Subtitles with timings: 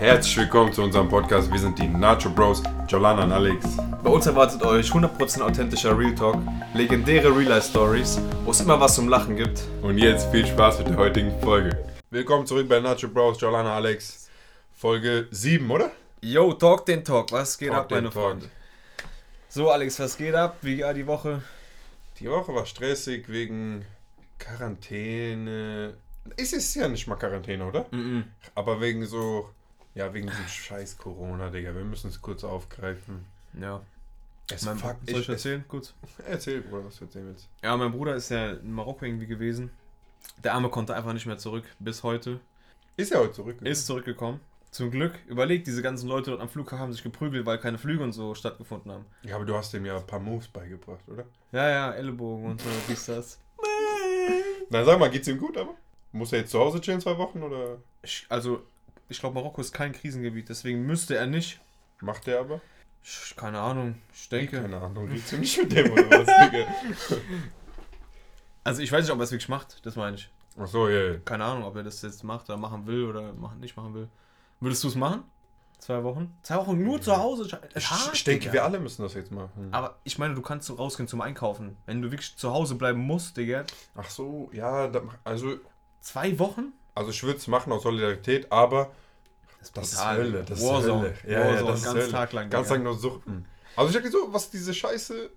[0.00, 1.52] Herzlich willkommen zu unserem Podcast.
[1.52, 3.76] Wir sind die Nacho Bros, Jolana und Alex.
[4.02, 6.38] Bei uns erwartet euch 100% authentischer Real Talk,
[6.72, 9.60] legendäre Real Life Stories, wo es immer was zum Lachen gibt.
[9.82, 11.76] Und jetzt viel Spaß mit der heutigen Folge.
[12.08, 14.30] Willkommen zurück bei Nacho Bros, Jolana, Alex.
[14.72, 15.90] Folge 7, oder?
[16.22, 18.14] Yo, Talk den Talk, was geht Talk ab, meine Talk.
[18.14, 18.50] Freunde?
[19.50, 20.56] So, Alex, was geht ab?
[20.62, 21.42] Wie war die Woche?
[22.20, 23.84] Die Woche war stressig wegen
[24.38, 25.92] Quarantäne.
[26.38, 27.84] Es ist ja nicht mal Quarantäne, oder?
[27.90, 28.24] Mhm.
[28.54, 29.50] Aber wegen so,
[29.94, 31.74] ja, wegen diesem scheiß Corona, Digga.
[31.74, 33.24] Wir müssen es kurz aufgreifen.
[33.60, 33.80] Ja.
[34.52, 35.64] Es Mein, fuckt- soll ich ich- erzählen?
[35.68, 35.94] Kurz.
[36.26, 37.48] Erzähl, Bruder, was du erzählen willst.
[37.62, 39.70] Ja, mein Bruder ist ja in Marokko irgendwie gewesen.
[40.42, 42.40] Der Arme konnte einfach nicht mehr zurück bis heute.
[42.96, 43.62] Ist ja heute zurück.
[43.62, 44.40] Ist zurückgekommen.
[44.70, 45.14] Zum Glück.
[45.26, 48.34] Überlegt, diese ganzen Leute dort am Flughafen haben sich geprügelt, weil keine Flüge und so
[48.34, 49.04] stattgefunden haben.
[49.22, 51.24] Ja, aber du hast dem ja ein paar Moves beigebracht, oder?
[51.52, 53.38] Ja, ja, Ellenbogen und so, dies, das.
[54.68, 55.74] Na, sag mal, geht's ihm gut, aber?
[56.12, 57.78] Muss er jetzt zu Hause chillen zwei Wochen oder
[58.28, 58.62] also,
[59.10, 61.60] ich glaube, Marokko ist kein Krisengebiet, deswegen müsste er nicht.
[62.00, 62.60] macht er aber?
[63.36, 64.60] Keine Ahnung, ich denke.
[64.60, 66.66] Keine Ahnung, ihm nicht mit dem oder was, Digga?
[68.62, 70.30] Also, ich weiß nicht, ob er es wirklich macht, das meine ich.
[70.58, 71.18] Ach so, ja, ja.
[71.24, 74.08] Keine Ahnung, ob er das jetzt macht oder machen will oder machen, nicht machen will.
[74.60, 75.24] Würdest du es machen?
[75.78, 76.36] Zwei Wochen?
[76.42, 77.48] Zwei Wochen nur zu Hause?
[77.74, 78.52] Ich, hart, ich denke, Digga.
[78.52, 79.68] wir alle müssen das jetzt machen.
[79.70, 81.78] Aber ich meine, du kannst so rausgehen zum Einkaufen.
[81.86, 83.64] Wenn du wirklich zu Hause bleiben musst, Digga.
[83.94, 85.58] Ach so, ja, da, also,
[86.00, 86.72] Zwei Wochen?
[87.00, 88.90] Also ich würde es machen aus Solidarität, aber
[89.58, 90.44] das ist brutal, Hölle.
[90.44, 91.00] Das ist Warzone.
[91.00, 91.14] Hölle.
[91.26, 92.10] Ja, ja, Warzone, das ist ganz Hölle.
[92.10, 92.68] Tag lang, Ganz.
[92.68, 93.46] Tag nur suchten.
[93.74, 95.30] Also ich sag dir so, was diese Scheiße,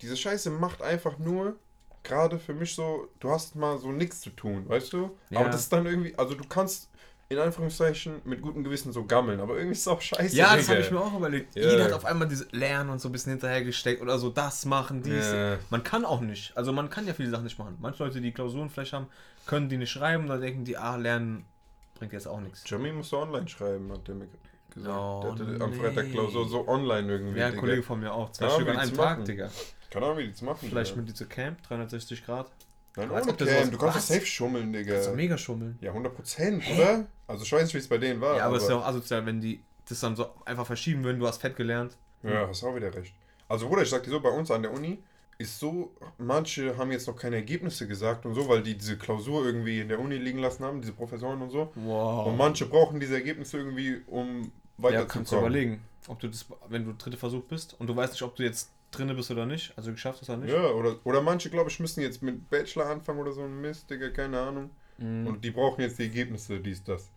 [0.00, 1.56] diese Scheiße macht einfach nur,
[2.02, 5.14] gerade für mich so, du hast mal so nichts zu tun, weißt du?
[5.28, 5.40] Ja.
[5.40, 6.88] Aber das ist dann irgendwie, also du kannst
[7.28, 10.36] in Anführungszeichen mit gutem Gewissen so gammeln, aber irgendwie ist es auch scheiße.
[10.36, 11.54] Ja, das habe ich mir auch überlegt.
[11.56, 11.70] Ja.
[11.70, 15.02] Jeder hat auf einmal diese Lernen und so ein bisschen hinterhergesteckt oder so das machen,
[15.02, 15.32] dies.
[15.32, 15.58] Ja.
[15.70, 16.56] Man kann auch nicht.
[16.56, 17.76] Also man kann ja viele Sachen nicht machen.
[17.80, 19.06] Manche Leute, die Klausuren vielleicht haben,
[19.46, 21.46] können die nicht schreiben, da denken die, ah, lernen
[21.94, 22.68] bringt jetzt auch nichts.
[22.68, 24.28] Jeremy musste online schreiben, hat der mir
[24.74, 24.94] gesagt.
[24.96, 25.76] Oh, der hatte am nee.
[25.76, 27.38] Freitag Klausur so online irgendwie.
[27.38, 27.56] Ja, ein.
[27.56, 28.30] Kollege von mir auch.
[28.32, 29.24] Zwei Stück an einem zu Tag, machen.
[29.24, 29.50] Digga.
[29.90, 30.68] Keine Ahnung, wie die zu machen.
[30.68, 32.50] Vielleicht mit dieser Camp, 360 Grad.
[32.96, 33.70] Nein, ohne Cam.
[33.70, 34.08] Du kannst Was?
[34.08, 34.94] safe schummeln, Digga.
[34.94, 35.78] Ist doch mega schummeln.
[35.80, 37.06] Ja, 100 Prozent, oder?
[37.26, 38.36] Also ich weiß nicht, wie es bei denen war.
[38.36, 41.18] Ja, aber es ist ja auch asozial, wenn die das dann so einfach verschieben würden.
[41.18, 41.96] Du hast fett gelernt.
[42.22, 43.14] Ja, hast auch wieder recht.
[43.48, 44.98] Also Bruder, ich sag dir so, bei uns an der Uni
[45.36, 49.44] ist so, manche haben jetzt noch keine Ergebnisse gesagt und so, weil die diese Klausur
[49.44, 51.72] irgendwie in der Uni liegen lassen haben, diese Professoren und so.
[51.74, 52.28] Wow.
[52.28, 55.08] Und manche brauchen diese Ergebnisse irgendwie, um ja, weiterzukommen.
[55.08, 58.22] kannst du überlegen, ob du das, wenn du dritte Versuch bist und du weißt nicht,
[58.22, 60.52] ob du jetzt drinne bist oder nicht, also geschafft hast oder nicht.
[60.52, 63.90] Ja, oder, oder manche, glaube ich, müssen jetzt mit Bachelor anfangen oder so ein Mist,
[63.90, 64.70] Digga, keine Ahnung.
[64.98, 65.26] Mhm.
[65.26, 67.10] Und die brauchen jetzt die Ergebnisse, dies, das.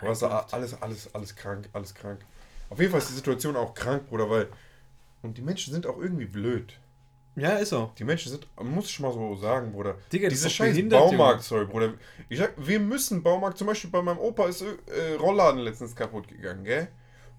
[0.00, 0.54] Aber ist Ernsthaft?
[0.54, 2.20] alles, alles, alles krank, alles krank.
[2.70, 4.48] Auf jeden Fall ist die Situation auch krank, Bruder, weil.
[5.22, 6.78] Und die Menschen sind auch irgendwie blöd.
[7.34, 7.92] Ja, ist so.
[7.98, 9.96] Die Menschen sind, muss ich mal so sagen, Bruder.
[10.12, 11.94] Digga, das Diese scheiß Baumarkt, sorry, Bruder.
[12.28, 16.26] Ich sag, wir müssen Baumarkt, zum Beispiel bei meinem Opa ist äh, Rollladen letztens kaputt
[16.28, 16.88] gegangen, gell?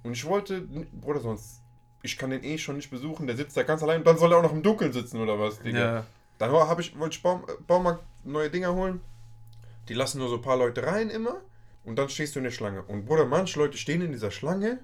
[0.03, 0.61] Und ich wollte,
[0.93, 1.61] Bruder, sonst,
[2.01, 4.31] ich kann den eh schon nicht besuchen, der sitzt da ganz allein und dann soll
[4.31, 5.79] er auch noch im Dunkeln sitzen oder was, Digga.
[5.79, 6.05] Ja.
[6.37, 9.01] Dann habe ich, wollte ich Baum, äh, Baumarkt neue Dinger holen.
[9.89, 11.37] Die lassen nur so ein paar Leute rein immer.
[11.83, 12.83] Und dann stehst du in der Schlange.
[12.83, 14.79] Und Bruder, manche Leute stehen in dieser Schlange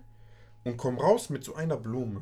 [0.64, 2.22] und kommen raus mit so einer Blume.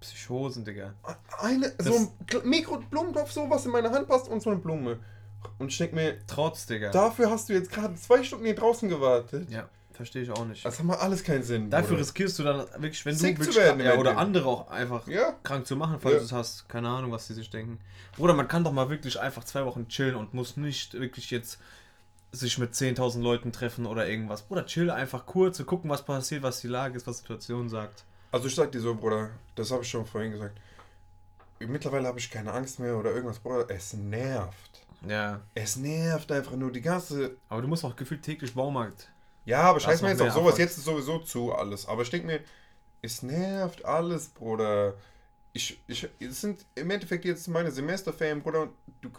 [0.00, 0.94] Psychosen, Digga.
[1.38, 4.98] Eine, Das- so ein Mikro-Blumentopf, so was in meine Hand passt und so eine Blume.
[5.58, 6.90] Und ich denke mir, Trotz, Digga.
[6.90, 9.50] dafür hast du jetzt gerade zwei Stunden hier draußen gewartet.
[9.50, 10.64] Ja, verstehe ich auch nicht.
[10.64, 11.70] Das hat mal alles keinen Sinn.
[11.70, 12.00] Dafür Bruder.
[12.00, 15.32] riskierst du dann wirklich, wenn Sick du wirklich werden ja, oder andere auch einfach Ja,
[15.42, 16.18] krank zu machen, falls Ja.
[16.20, 16.68] du es hast.
[16.68, 17.78] Keine Ahnung, was die sich denken.
[18.16, 21.58] Bruder, man kann doch mal wirklich einfach zwei Wochen chillen und muss nicht wirklich jetzt
[22.32, 24.42] sich mit 10.000 Leuten treffen oder irgendwas.
[24.42, 27.68] Bruder, chill einfach kurz und gucken, was passiert, was die Lage ist, was die Situation
[27.68, 28.04] sagt.
[28.32, 30.58] also ich sag dir so, Bruder, das habe ich schon vorhin gesagt.
[31.60, 33.66] Mittlerweile habe ich keine Angst mehr oder irgendwas, Bruder.
[33.70, 34.82] Es nervt.
[35.08, 35.40] Ja.
[35.54, 39.10] Es nervt einfach nur die ganze Aber du musst auch gefühlt täglich Baumarkt.
[39.44, 41.86] Ja, aber scheiß mir jetzt auf sowas, jetzt ist sowieso zu alles.
[41.86, 42.40] Aber ich denke mir,
[43.02, 44.94] es nervt alles, Bruder.
[45.52, 48.68] Ich, ich, es sind im Endeffekt jetzt meine Semesterferien, Bruder.
[49.00, 49.10] Du,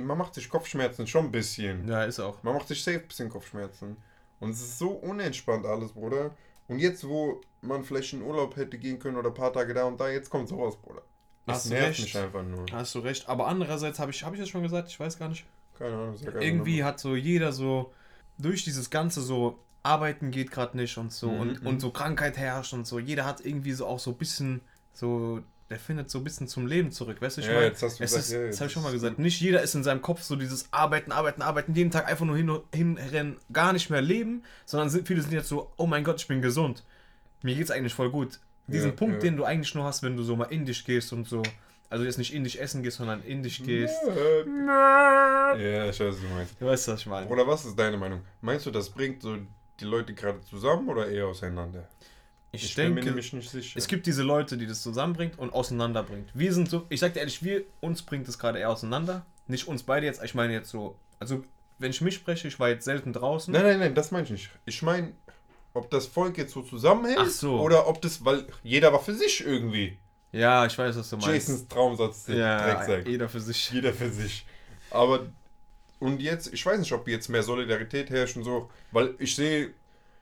[0.00, 1.88] man macht sich Kopfschmerzen schon ein bisschen.
[1.88, 2.42] Ja, ist auch.
[2.42, 3.96] Man macht sich safe ein bisschen Kopfschmerzen.
[4.38, 6.34] Und es ist so unentspannt alles, Bruder.
[6.68, 9.84] Und jetzt, wo man vielleicht in Urlaub hätte gehen können oder ein paar Tage da
[9.84, 11.02] und da, jetzt kommt sowas, Bruder.
[11.46, 12.00] Es Hast nervt recht.
[12.02, 12.66] mich einfach nur.
[12.72, 13.28] Hast du recht.
[13.28, 15.46] Aber andererseits habe ich, habe ich das schon gesagt, ich weiß gar nicht.
[15.78, 17.92] Keine Ahnung, sag Irgendwie hat so jeder so
[18.38, 21.66] durch dieses ganze so arbeiten geht gerade nicht und so Mhm, und, mhm.
[21.66, 22.98] und so Krankheit herrscht und so.
[22.98, 24.60] Jeder hat irgendwie so auch so ein bisschen
[24.92, 27.40] so der findet so ein bisschen zum Leben zurück, weißt du?
[27.40, 28.92] Ich Ja, meine, jetzt hast du es gesagt, ist, ja, das habe ich schon mal
[28.92, 29.18] gesagt.
[29.18, 32.36] Nicht jeder ist in seinem Kopf so dieses Arbeiten, Arbeiten, Arbeiten, jeden Tag einfach nur
[32.36, 36.20] hin, hinrennen, gar nicht mehr leben, sondern sind, viele sind jetzt so, oh mein Gott,
[36.20, 36.84] ich bin gesund.
[37.42, 38.40] Mir geht's eigentlich voll gut.
[38.68, 41.12] Diesen Ja, Punkt, den du eigentlich nur hast, wenn du so mal in dich gehst
[41.12, 41.42] und so,
[41.88, 43.94] also jetzt nicht in dich essen gehst, sondern in dich gehst.
[44.06, 46.60] Ja, ich weiß, was du meinst.
[46.60, 47.28] Du weißt, was ich meine.
[47.28, 48.22] Oder was ist deine Meinung?
[48.40, 49.36] Meinst du, das bringt so
[49.80, 51.88] die Leute gerade zusammen oder eher auseinander?
[52.52, 53.78] Ich, bin mir denke, nämlich nicht sicher.
[53.78, 56.30] es gibt diese Leute, die das zusammenbringt und auseinanderbringt.
[56.32, 59.26] Wir sind so, ich sag dir ehrlich, wir, uns bringt es gerade eher auseinander.
[59.46, 61.44] Nicht uns beide jetzt, ich meine jetzt so, also
[61.78, 63.52] wenn ich mich spreche, ich war jetzt selten draußen.
[63.52, 64.50] Nein, nein, nein, das meine ich nicht.
[64.64, 65.12] Ich meine,
[65.74, 67.60] ob das Volk jetzt so zusammenhält Ach so.
[67.60, 69.98] oder ob das, weil jeder war für sich irgendwie.
[70.32, 71.28] Ja, ich weiß, was du meinst.
[71.48, 73.08] Jasons Traumsatz, der ja, Drecksack.
[73.08, 73.70] jeder für sich.
[73.70, 74.46] Jeder für sich.
[74.90, 75.26] Aber,
[75.98, 79.70] und jetzt, ich weiß nicht, ob jetzt mehr Solidarität herrscht und so, weil ich sehe,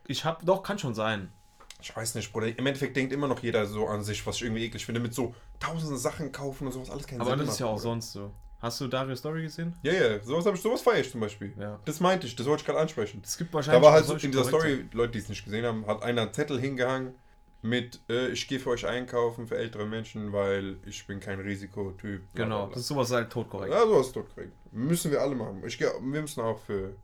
[0.07, 1.33] Ich hab, doch, kann schon sein.
[1.81, 4.43] ich weiß nicht, Bruder, im Endeffekt denkt immer noch jeder so an sich, was ich
[4.43, 7.47] irgendwie eklig finde, mit so tausenden Sachen kaufen und sowas, alles keinen Aber Sinn das
[7.47, 7.83] macht, ist ja auch Bruder.
[7.83, 8.31] sonst so.
[8.61, 9.75] Hast du Darius Story gesehen?
[9.83, 11.53] Ja, ja, sowas habe ich, sowas feiere ich zum Beispiel.
[11.59, 11.79] Ja.
[11.85, 13.21] Das meinte ich, das wollte ich gerade ansprechen.
[13.23, 13.83] Es gibt wahrscheinlich.
[13.83, 14.45] Da war halt so in dieser.
[14.45, 17.15] Story, Leute, die es nicht gesehen haben, hat einer einen Zettel hingehangen
[17.65, 22.31] mit, äh, ich gehe für euch einkaufen für ältere Menschen, weil ich bin kein Risikotyp.
[22.35, 23.73] bla, Genau, bla, das ist sowas halt totkorrekt.
[23.73, 24.53] Ja, sowas ist tot korrekt.
[24.71, 25.63] Müssen wir alle machen.
[25.67, 26.95] Ich geh, wir müssen auch für,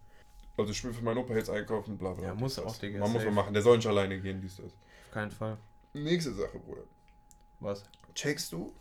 [0.58, 2.26] also ich will für meinen Opa jetzt einkaufen, bla bla.
[2.26, 2.78] Ja, muss dies, auch, das.
[2.78, 4.66] Digga, Man muss man machen, der soll nicht alleine gehen, dies, das.
[4.66, 5.56] Auf keinen Fall.
[5.94, 6.82] Nächste Sache, Bruder.
[7.60, 7.82] Was?
[8.14, 8.74] Checkst du,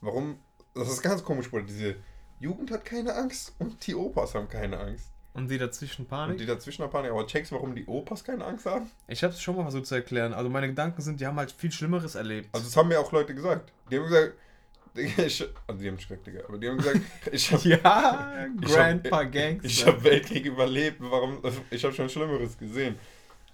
[0.00, 0.38] warum,
[0.72, 1.96] das ist ganz komisch, Bruder, diese
[2.38, 5.10] Jugend hat keine Angst und die Opas haben keine Angst.
[5.34, 6.38] Und die dazwischen Und Panik?
[6.38, 7.10] die dazwischen Panik.
[7.10, 8.88] Aber checkst warum die Opas keine Angst haben?
[9.08, 10.32] Ich hab's schon mal versucht zu erklären.
[10.32, 12.48] Also meine Gedanken sind, die haben halt viel Schlimmeres erlebt.
[12.52, 13.72] Also das haben mir auch Leute gesagt.
[13.90, 14.34] Die haben gesagt,
[14.96, 17.00] Digga, ich, also die haben gesagt, Digga, aber die haben gesagt,
[17.32, 19.66] ich habe ja, Ich Grandpa hab- Gangster.
[19.66, 22.94] ich hab Weltkrieg überlebt, warum, ich habe schon Schlimmeres gesehen.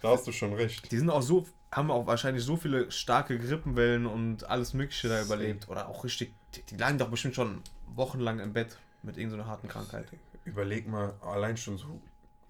[0.03, 0.91] Da hast du schon recht.
[0.93, 5.23] Die sind auch so, haben auch wahrscheinlich so viele starke Grippenwellen und alles Mögliche da
[5.23, 5.69] überlebt.
[5.71, 7.62] Oder auch richtig, die, die lagen doch bestimmt schon
[7.94, 10.06] wochenlang im Bett mit irgendeiner harten Krankheit.
[10.45, 12.01] Überleg mal, allein schon so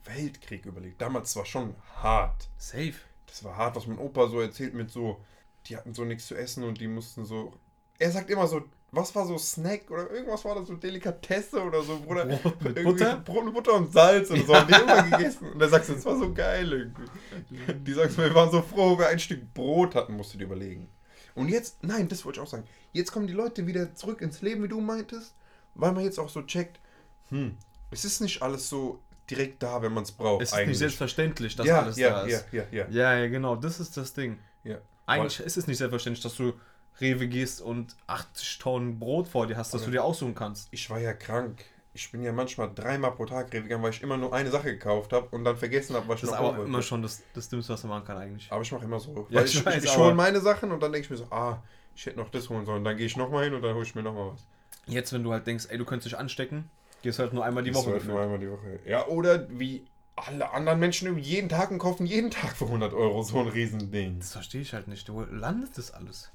[0.04, 1.00] Weltkrieg überlegt.
[1.00, 2.48] Damals war schon hart.
[2.56, 2.94] Safe.
[3.26, 5.20] Das war hart, was mein Opa so erzählt mit so,
[5.66, 7.52] die hatten so nichts zu essen und die mussten so.
[7.98, 11.82] Er sagt immer so, was war so Snack oder irgendwas war das so Delikatesse oder
[11.82, 12.26] so, Bruder.
[12.26, 13.16] Brot mit Irgendwie Butter?
[13.18, 15.52] Brot mit Butter und Salz oder so haben die immer gegessen.
[15.52, 17.74] Und er sagt, das war so geil irgendwie.
[17.74, 20.88] Die sagst wir waren so froh, wir ein Stück Brot hatten, musst du dir überlegen.
[21.34, 22.64] Und jetzt, nein, das wollte ich auch sagen.
[22.92, 25.34] Jetzt kommen die Leute wieder zurück ins Leben, wie du meintest,
[25.74, 26.80] weil man jetzt auch so checkt,
[27.28, 27.56] hm,
[27.90, 29.00] es ist nicht alles so
[29.30, 30.42] direkt da, wenn man es braucht.
[30.42, 32.46] Es ist nicht selbstverständlich, dass ja, alles ja, da ja, ist.
[32.52, 34.38] ja, ja, Ja, ja, genau, das ist das Ding.
[34.64, 34.78] ja.
[35.06, 36.52] Eigentlich ist es nicht selbstverständlich, dass du
[37.00, 40.68] Rewe gehst und 80 Tonnen Brot vor dir hast, dass du dir aussuchen kannst.
[40.70, 41.64] Ich war ja krank.
[41.94, 44.70] Ich bin ja manchmal dreimal pro Tag Rewe gegangen, weil ich immer nur eine Sache
[44.70, 46.68] gekauft habe und dann vergessen habe, was ich Das ist noch aber wollte.
[46.68, 48.46] immer schon das, das Dümmste, was man machen kann eigentlich.
[48.52, 49.26] Aber ich mache immer so.
[49.30, 51.26] Ja, Weil ich ich, ich, ich hole meine Sachen und dann denke ich mir so,
[51.30, 51.60] ah,
[51.96, 52.84] ich hätte noch das holen sollen.
[52.84, 54.46] Dann gehe ich nochmal hin und dann hole ich mir nochmal was.
[54.86, 56.70] Jetzt, wenn du halt denkst, ey, du könntest dich anstecken,
[57.02, 58.78] gehst halt nur einmal die Das Woche halt nur einmal die Woche.
[58.86, 59.84] Ja, oder wie
[60.16, 64.18] alle anderen Menschen jeden Tag und kaufen jeden Tag für 100 Euro so ein Riesending.
[64.18, 65.10] Das verstehe ich halt nicht.
[65.12, 66.30] Wo landet das alles?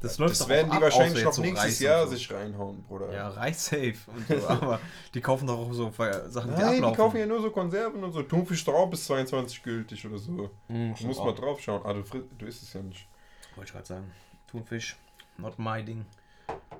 [0.00, 2.12] Das Das, doch werden auch die ab, wahrscheinlich noch so nächstes Jahr so.
[2.14, 3.10] sich reinhauen, Bruder.
[3.14, 4.78] Ja, Reis safe und so, aber
[5.14, 8.12] die kaufen doch auch so Sachen, die Nein, die kaufen ja nur so Konserven und
[8.12, 8.22] so.
[8.22, 10.50] Thunfisch ist auch bis 22 gültig oder so.
[10.68, 11.80] Hm, Du musst mal drauf schauen.
[11.84, 12.02] Ah, du,
[12.38, 13.08] du isst es ja nicht.
[13.54, 14.10] Wollte ich gerade sagen.
[14.50, 14.96] Thunfisch,
[15.38, 16.04] not my ding.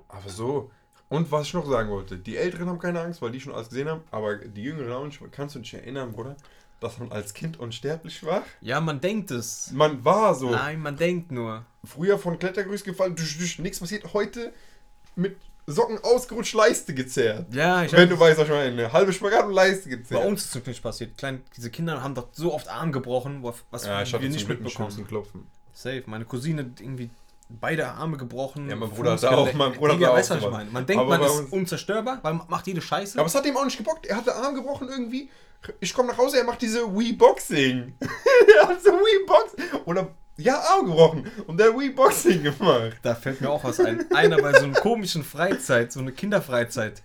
[0.09, 0.71] Aber so.
[1.09, 3.69] Und was ich noch sagen wollte, die Älteren haben keine Angst, weil die schon alles
[3.69, 5.21] gesehen haben, aber die Jüngeren auch nicht.
[5.31, 6.37] Kannst du dich erinnern, Bruder,
[6.81, 8.43] dass man als Kind unsterblich war?
[8.61, 9.71] Ja, man denkt es.
[9.73, 10.51] Man war so.
[10.51, 11.65] Nein, man denkt nur.
[11.85, 14.13] Früher von Klettergerüst gefallen, dusch, dusch, nichts passiert.
[14.13, 14.53] Heute
[15.15, 15.37] mit
[15.67, 17.53] Socken ausgerutscht, Leiste gezerrt.
[17.53, 18.71] Ja, ich Wenn du weißt, was ich meine.
[18.71, 20.27] Eine halbe Spagat und Leiste Bei gezerrt.
[20.27, 21.17] uns ist es nicht passiert.
[21.19, 25.07] Klein, diese Kinder haben doch so oft Arm gebrochen, was ja, wir nicht mitbekommen.
[25.07, 25.47] Klopfen.
[25.73, 26.03] Safe.
[26.07, 27.11] Meine Cousine irgendwie
[27.49, 28.69] beide Arme gebrochen.
[28.69, 30.71] Ja, mein Bruder hat auch- mein Bruder hat Digga, du, was ich meine?
[30.71, 33.19] Man denkt, Aber man ist unzerstörbar, weil man macht jede Scheiße.
[33.19, 34.07] Aber es hat ihm auch nicht gebockt.
[34.07, 35.31] Er hatte Arm gebrochen irgendwie.
[35.81, 37.95] Ich komme nach Hause, er macht diese Wii-Boxing.
[38.61, 39.57] er hat so Wii-Box.
[39.87, 41.31] Oder, ja, Arm gebrochen.
[41.47, 42.99] Und der Wii-Boxing gemacht.
[43.03, 44.05] Da fällt mir auch was ein.
[44.15, 47.03] Einer bei so einer komischen Freizeit, so eine Kinderfreizeit.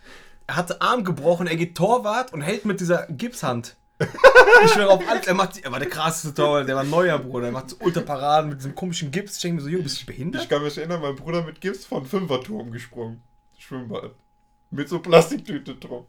[0.47, 3.77] Er hatte Arm gebrochen, er geht Torwart und hält mit dieser Gipshand.
[4.65, 7.47] Ich schwöre auf alles, er macht, er war der krasseste Torwart, der war neuer Bruder,
[7.47, 9.35] er macht so Ultraparaden mit diesem komischen Gips.
[9.37, 10.43] Ich denke mir so, jo, bist du behindert?
[10.43, 13.21] Ich kann mich erinnern, mein Bruder mit Gips von Fünferturm gesprungen.
[13.57, 14.11] Schwimmbad.
[14.69, 16.05] Mit so Plastiktüte drum.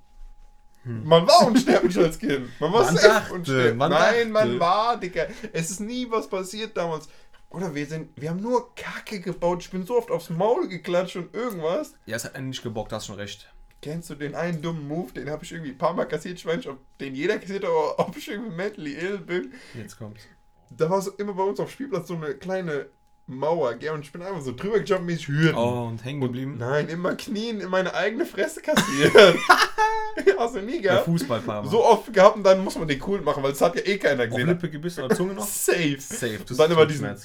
[0.85, 2.49] Man war unsterblich als Kind.
[2.61, 3.75] Man war Man dachte, unsterblich.
[3.75, 4.61] man Nein, man dachte.
[4.61, 5.27] war, Digga.
[5.53, 7.09] Es ist nie was passiert damals.
[7.51, 9.63] Oder wir sind, wir haben nur Kacke gebaut.
[9.63, 11.95] Ich bin so oft aufs Maul geklatscht und irgendwas.
[12.07, 13.53] Ja, es hat einen nicht gebockt, hast schon recht.
[13.83, 15.13] Kennst du den einen dummen Move?
[15.13, 16.39] Den habe ich irgendwie ein paar Mal kassiert.
[16.39, 19.53] Ich weiß nicht, ob den jeder kassiert, aber ob ich irgendwie mentally ill bin.
[19.77, 20.23] Jetzt kommt's.
[20.71, 22.87] Da war so immer bei uns auf dem Spielplatz so eine kleine
[23.27, 23.91] Mauer, gell?
[23.93, 25.57] Und ich bin einfach so drüber gejumpt, mäßig Hürden.
[25.57, 26.57] Oh, und hängen geblieben.
[26.59, 29.13] Nein, immer Knien in meine eigene Fresse kassiert.
[30.39, 31.05] Hast du nie Der gehabt?
[31.07, 31.69] Fußballfarmer.
[31.69, 33.99] So oft gehabt und dann muss man den cool machen, weil es hat ja eh
[33.99, 34.47] keiner Auf gesehen.
[34.47, 35.47] Lippe gebissen oder Zunge noch?
[35.47, 35.99] Safe.
[35.99, 36.39] Safe.
[36.49, 37.17] Und dann immer diesen,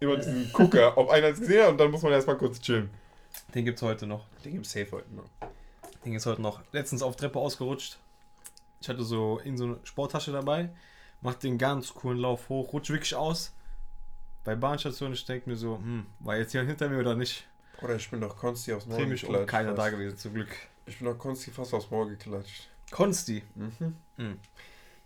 [0.00, 2.90] immer diesen Gucker, ob einer es gesehen hat und dann muss man erstmal kurz chillen.
[3.54, 4.26] Den gibt's heute noch.
[4.44, 5.24] Den gibt's safe heute noch.
[6.04, 7.98] Den ist heute noch letztens auf Treppe ausgerutscht.
[8.80, 10.70] Ich hatte so in so eine Sporttasche dabei
[11.20, 13.52] mach den ganz coolen Lauf hoch, rutsch wirklich aus.
[14.44, 17.46] Bei Bahnstation, ich denke mir so, hm, war jetzt jemand hinter mir oder nicht?
[17.82, 19.50] Oder ich bin doch Konsti aufs Maul mich um, geklatscht.
[19.50, 19.78] keiner fast.
[19.78, 20.48] da gewesen, zum Glück.
[20.86, 22.68] Ich bin doch Konsti fast aufs Maul geklatscht.
[22.90, 23.42] Konsti.
[23.54, 23.96] Mhm.
[24.16, 24.38] Mhm.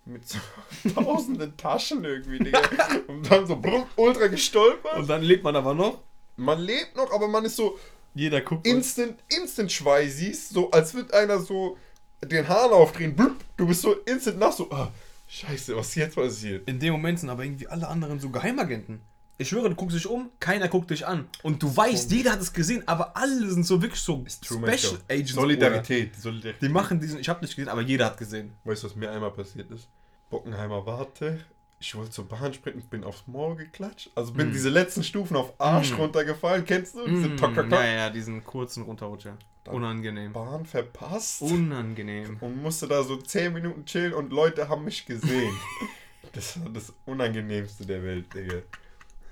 [0.04, 0.38] Mit so
[0.94, 2.60] tausenden Taschen irgendwie, Digga.
[3.08, 4.96] Und dann so brumm, ultra gestolpert.
[4.96, 5.98] Und dann lebt man aber noch.
[6.36, 7.78] man lebt noch, aber man ist so
[8.14, 8.66] Jeder guckt.
[8.66, 11.76] instant, instant Schweißis, so als würde einer so
[12.24, 13.16] den Hahn aufdrehen.
[13.16, 14.92] Blub, du bist so instant nach so, ah,
[15.26, 16.68] scheiße, was ist jetzt passiert?
[16.68, 19.00] In dem Moment sind aber irgendwie alle anderen so Geheimagenten.
[19.38, 21.26] Ich schwöre, du guckst dich um, keiner guckt dich an.
[21.42, 25.32] Und du weißt, jeder hat es gesehen, aber alle sind so wirklich so Special Agents.
[25.32, 26.62] Solidarität, Solidarität.
[26.62, 28.52] Die machen diesen, ich habe nicht gesehen, aber jeder hat gesehen.
[28.64, 29.88] Weißt du, was mir einmal passiert ist?
[30.30, 31.40] Bockenheimer Warte.
[31.84, 34.10] Ich wollte zur Bahn sprinten, bin aufs Maul geklatscht.
[34.14, 34.52] Also bin Mm.
[34.52, 35.96] diese letzten Stufen auf Arsch Mm.
[35.96, 36.64] runtergefallen.
[36.64, 37.04] Kennst du?
[37.08, 37.72] Diese Mm, Tok, Tok, Tok.
[37.80, 39.36] ja, ja, diesen kurzen Runterrutscher.
[39.64, 40.32] Dann- Unangenehm.
[40.32, 41.42] Bahn verpasst.
[41.42, 42.36] Unangenehm.
[42.40, 45.56] und musste da so 10 Minuten chillen und Leute haben mich gesehen.
[46.32, 48.62] das war das Unangenehmste der Welt, Digga.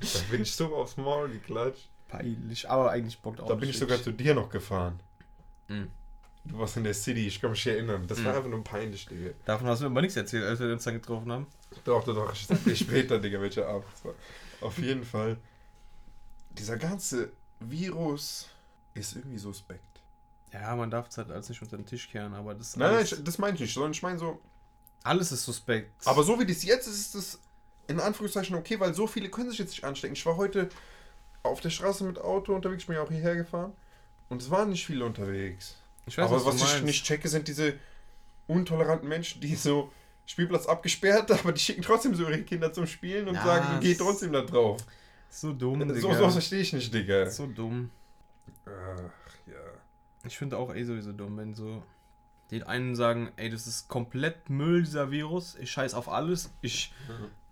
[0.00, 1.88] Da bin ich so aufs Maul geklatscht.
[2.08, 4.98] Peinlich, aber eigentlich bockt auch Da bin ich sogar zu dir noch gefahren.
[5.68, 5.84] Mm.
[6.44, 8.06] Du warst in der City, ich kann mich erinnern.
[8.06, 8.38] Das war Mhm.
[8.38, 9.30] einfach nur peinlich, Digga.
[9.44, 11.46] Davon hast du mir aber nichts erzählt, als wir uns dann getroffen haben.
[11.84, 14.14] Doch, doch, doch, ich sag dir später, Digga, welcher Abend es war.
[14.60, 15.36] Auf jeden Fall,
[16.50, 17.30] dieser ganze
[17.60, 18.48] Virus
[18.94, 19.80] ist irgendwie suspekt.
[20.52, 22.98] Ja, man darf es halt als nicht unter den Tisch kehren, aber das Nein, nein,
[22.98, 24.40] alles, ich, das meine ich nicht, sondern ich meine so,
[25.04, 26.06] alles ist suspekt.
[26.06, 27.40] aber so wie das jetzt ist, ist es
[27.86, 30.14] in Anführungszeichen okay, weil so viele können sich jetzt nicht anstecken.
[30.14, 30.68] Ich war heute
[31.42, 33.72] auf der Straße mit Auto unterwegs, ich bin ja auch hierher gefahren
[34.28, 35.76] und es waren nicht viele unterwegs.
[36.10, 37.74] Ich aber du was ich nicht checke, sind diese
[38.46, 39.92] untoleranten Menschen, die so
[40.26, 43.94] Spielplatz abgesperrt, aber die schicken trotzdem so ihre Kinder zum Spielen und Ja, sagen, geh
[43.94, 44.80] trotzdem da drauf.
[45.28, 46.18] So dumm, So, Digga.
[46.18, 47.30] so verstehe ich nicht, Digga.
[47.30, 47.90] so dumm.
[48.66, 49.00] Ach,
[49.46, 49.54] ja.
[50.24, 51.82] Ich finde auch eh sowieso dumm, wenn so
[52.50, 55.56] die einen sagen, ey, das ist komplett Müll, dieser Virus.
[55.60, 56.50] Ich scheiß auf alles.
[56.62, 56.92] Ich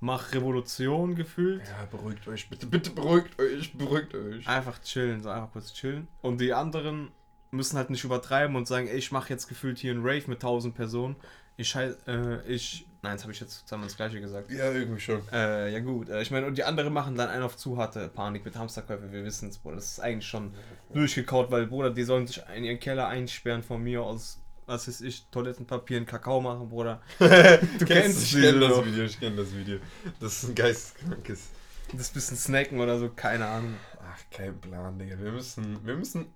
[0.01, 1.63] mach Revolution gefühlt.
[1.69, 4.47] Ja, beruhigt euch, bitte, bitte beruhigt euch, beruhigt euch.
[4.49, 6.09] Einfach chillen, so einfach kurz chillen.
[6.21, 7.13] Und die anderen
[7.51, 10.39] müssen halt nicht übertreiben und sagen, ey, ich mache jetzt gefühlt hier einen Rave mit
[10.39, 11.17] 1000 Personen.
[11.57, 14.51] Ich scheiß, äh, ich, nein, jetzt habe ich jetzt zweimal das gleiche gesagt.
[14.51, 15.23] Ja, irgendwie schon.
[15.33, 18.09] Äh, ja gut, äh, ich meine, und die anderen machen dann einen auf zu harte
[18.09, 19.77] Panik mit Hamsterkäufe, wir wissen es, Bruder.
[19.77, 20.55] Das ist eigentlich schon
[20.93, 25.01] durchgekaut, weil, Bruder, die sollen sich in ihren Keller einsperren von mir aus, was weiß
[25.01, 27.03] ich, Toilettenpapier und Kakao machen, Bruder.
[27.19, 28.87] Du kennst ich das kenn Video das.
[28.87, 29.79] Video, ich kenne das Video.
[30.21, 31.49] Das ist ein geisteskrankes.
[31.95, 33.75] Das bisschen snacken oder so, keine Ahnung.
[34.01, 35.19] Ach, kein Plan, Digga.
[35.19, 36.27] Wir müssen, wir müssen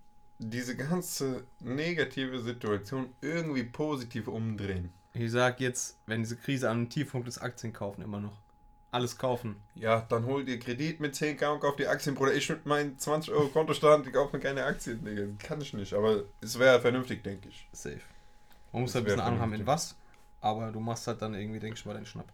[0.51, 4.91] diese ganze negative Situation irgendwie positiv umdrehen.
[5.15, 8.39] Ich sag jetzt, wenn diese Krise an einem Tiefpunkt ist, Aktien kaufen immer noch.
[8.91, 9.57] Alles kaufen.
[9.75, 12.35] Ja, dann hol dir Kredit mit 10k und kauf die Aktien, Bruder.
[12.35, 15.27] Ich mit meinen 20 Euro Kontostand, ich kaufe mir keine Aktien, Digga.
[15.39, 17.67] Kann ich nicht, aber es wäre vernünftig, denke ich.
[17.73, 18.01] Safe.
[18.73, 19.97] Man muss halt ein bisschen Ahnung haben in was,
[20.41, 22.31] aber du machst halt dann irgendwie, denke ich mal, deinen Schnapp.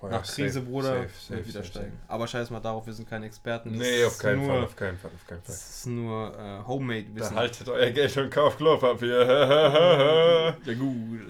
[0.00, 1.98] Oh Nach Krise, Bruder, safe, safe, wird wieder safe, steigen.
[2.06, 3.70] Aber scheiß mal darauf, wir sind keine Experten.
[3.70, 3.80] safe.
[3.82, 5.54] Das Nee, auf keinen nur, Fall, auf keinen Fall, auf keinen Fall.
[5.54, 7.34] Das ist nur äh, Homemade-Wissen.
[7.34, 10.56] Behaltet euer Geld und kauft Klopapier.
[10.64, 11.20] Ja gut.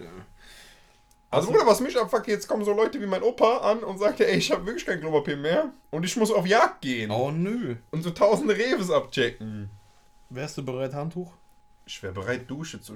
[1.30, 4.20] Also, Bruder, was mich abfuckt, jetzt kommen so Leute wie mein Opa an und sagt,
[4.20, 7.76] ey, ich habe wirklich kein Klopapier mehr und ich muss auf Jagd gehen Oh nö.
[7.90, 9.68] und so tausende Reves abchecken.
[10.30, 11.30] Wärst du bereit, Handtuch?
[11.84, 12.94] Ich wäre bereit, Dusche zu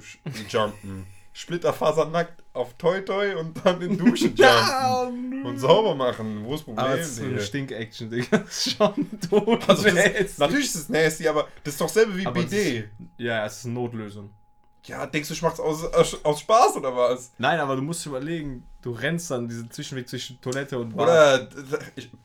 [0.49, 1.07] jumpen.
[1.33, 5.45] Splitterfasernackt auf Toi Toi und dann in Dusche jumpen.
[5.45, 6.45] Und sauber machen.
[6.45, 6.85] Wo ist das Problem?
[6.85, 7.41] Aber es ist eine?
[7.41, 8.39] Stink-Action, Digga.
[8.45, 9.69] Das ist schon tot.
[9.69, 12.89] also das ist, natürlich ist es nasty, aber das ist doch selber wie Aber BD.
[13.17, 14.31] Ja, es ist eine Notlösung.
[14.85, 17.33] Ja, denkst du, ich mach's aus, aus, Spaß oder was?
[17.39, 21.07] Nein, aber du musst überlegen, du rennst dann diesen Zwischenweg zwischen Toilette und Bad.
[21.07, 21.49] Oder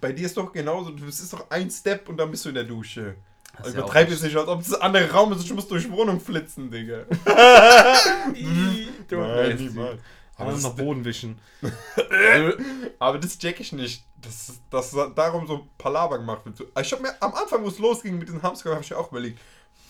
[0.01, 2.55] bei dir ist doch genauso, es ist doch ein Step und dann bist du in
[2.55, 3.15] der Dusche.
[3.57, 5.67] Das ja Übertreib jetzt nicht, als ob das ein anderer Raum ist und ich muss
[5.67, 7.05] durch Wohnung flitzen, Digga.
[8.33, 10.01] Ih, du Nein, niemals.
[10.35, 11.39] Aber das, Boden wischen.
[12.99, 16.61] aber das check ich nicht, dass, dass darum so Palaver gemacht wird.
[16.79, 19.11] Ich hab mir am Anfang, wo es losging mit diesem Hamster, habe ich mir auch
[19.11, 19.39] überlegt,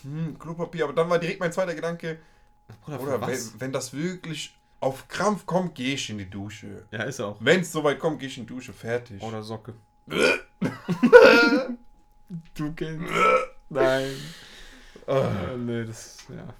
[0.02, 2.18] hm, Klopapier, aber dann war direkt mein zweiter Gedanke,
[2.82, 6.84] Bruder, oder wenn, wenn das wirklich auf Krampf kommt, gehe ich in die Dusche.
[6.90, 7.36] Ja, ist auch.
[7.40, 9.20] Wenn es soweit kommt, gehe ich in die Dusche, fertig.
[9.22, 9.74] Oder Socke.
[12.54, 13.12] du kennst.
[13.70, 14.10] Nein.
[15.06, 16.54] Äh, nee, das, ja.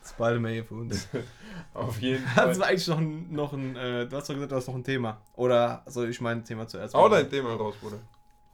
[0.00, 1.08] Das ist bald mehr hier für uns.
[1.74, 2.58] auf jeden Fall.
[2.58, 4.84] war eigentlich noch ein, noch ein äh, du hast doch gesagt, du hast noch ein
[4.84, 5.20] Thema.
[5.34, 7.10] Oder soll ich mein Thema zuerst machen?
[7.10, 7.98] dein Thema raus, Bruder.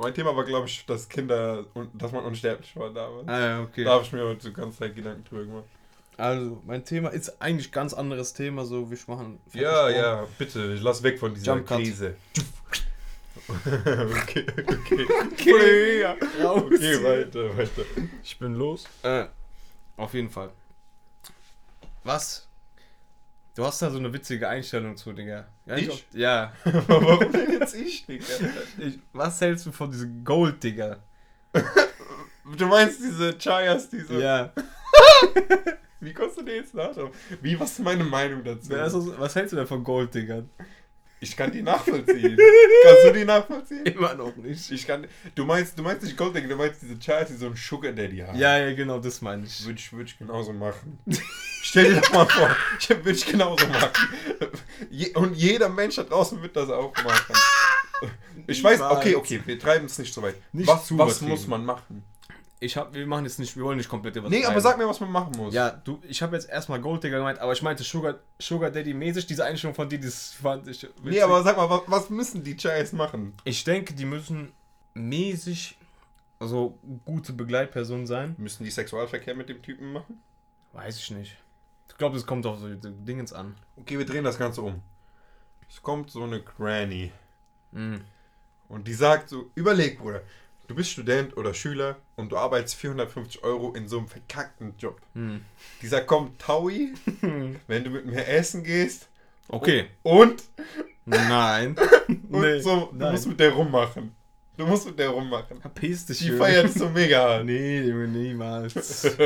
[0.00, 3.26] Mein Thema war, glaube ich, dass Kinder, und dass man unsterblich war damals.
[3.26, 3.82] Ah, ja, okay.
[3.82, 5.64] Da habe ich mir heute die ganze Zeit Gedanken drüber gemacht.
[6.16, 9.40] Also, mein Thema ist eigentlich ganz anderes Thema, so wir machen.
[9.52, 11.80] Ja, ja, bitte, lass weg von dieser Jump Cut.
[13.48, 15.06] Okay, okay.
[15.32, 16.00] Okay.
[16.00, 16.16] ja.
[16.42, 17.82] Raus Okay, weiter, weiter.
[18.22, 18.84] Ich bin los.
[19.02, 19.26] Äh,
[19.96, 20.50] auf jeden Fall.
[22.04, 22.44] Was
[23.54, 25.48] Du hast da so eine witzige Einstellung zu, Digga.
[25.66, 25.90] Ja, Ich?
[25.90, 26.52] ob- Ja.
[26.64, 28.24] Warum denn jetzt ich, Digga?
[28.78, 30.98] Ich, was hältst du von diesem Gold, Digga?
[32.56, 34.22] Du meinst diese Chayas, diese.
[34.22, 34.52] Ja.
[36.00, 36.94] Wie kommst du dir jetzt nach?
[37.42, 38.72] Wie, was ist meine Meinung dazu?
[38.72, 40.44] Ist das- Was hältst du denn von Gold, Digga?
[41.20, 42.38] Ich kann die nachvollziehen.
[42.84, 43.84] Kannst du die nachvollziehen?
[43.86, 44.70] Immer noch nicht.
[44.70, 45.06] Ich kann.
[45.34, 48.18] Du meinst, du meinst nicht Golddigger, du meinst diese Chayas, die so einen Sugar Daddy
[48.18, 48.38] haben.
[48.38, 49.64] Ja, ja, genau, das meine ich.
[49.64, 50.98] Würde ich, würd ich genauso machen.
[51.62, 54.08] Stell dir das mal vor, ich würde ich genauso machen.
[54.90, 57.34] Je, und jeder Mensch da draußen wird das auch machen.
[58.46, 60.36] Ich weiß, okay, okay, wir treiben es nicht so weit.
[60.52, 62.04] Nicht was was muss man machen?
[62.60, 64.88] Ich hab, wir machen jetzt nicht, wir wollen nicht komplett über Nee, aber sag mir,
[64.88, 65.54] was man machen muss.
[65.54, 68.94] Ja, du, ich habe jetzt erstmal Gold Digger gemeint, aber ich meinte Sugar, Sugar Daddy
[68.94, 70.96] mäßig, diese Einstellung von dir, das fand ich witzig.
[71.04, 73.34] Nee, aber sag mal, was, was müssen die Chayas machen?
[73.44, 74.52] Ich denke, die müssen
[74.94, 75.78] mäßig,
[76.40, 78.34] also gute Begleitpersonen sein.
[78.38, 80.20] Müssen die Sexualverkehr mit dem Typen machen?
[80.72, 81.36] Weiß ich nicht.
[81.88, 83.54] Ich glaube, das kommt auf so Dingens an.
[83.76, 84.82] Okay, wir drehen das Ganze um.
[85.68, 87.12] Es kommt so eine Granny.
[87.70, 88.00] Mhm.
[88.68, 90.22] Und die sagt so, überleg, Bruder,
[90.68, 95.00] du bist Student oder Schüler und du arbeitest 450 Euro in so einem verkackten Job.
[95.14, 95.40] Mhm.
[95.82, 96.92] Die sagt, komm, Taui,
[97.66, 99.08] wenn du mit mir essen gehst.
[99.48, 99.86] Okay.
[100.02, 100.44] Und,
[101.06, 101.74] Nein.
[102.08, 102.60] und nee.
[102.60, 103.12] so, du Nein.
[103.12, 104.14] musst mit der rummachen.
[104.58, 105.60] Du musst mit der rummachen.
[105.60, 107.42] Verpiss dich, Die feiert es so mega.
[107.42, 108.74] Nee, Junge, niemals.
[108.74, 109.16] das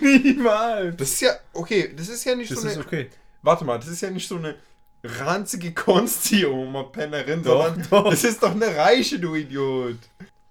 [0.00, 1.00] niemals.
[1.00, 3.10] ist ja, okay, das ist ja nicht Das so ist eine, okay.
[3.42, 4.54] warte mal, das ist ja nicht so eine
[5.02, 8.10] ranzige Konsti-Oma Pennerin, Doch, sondern doch.
[8.10, 9.98] das ist doch eine reiche, du Idiot.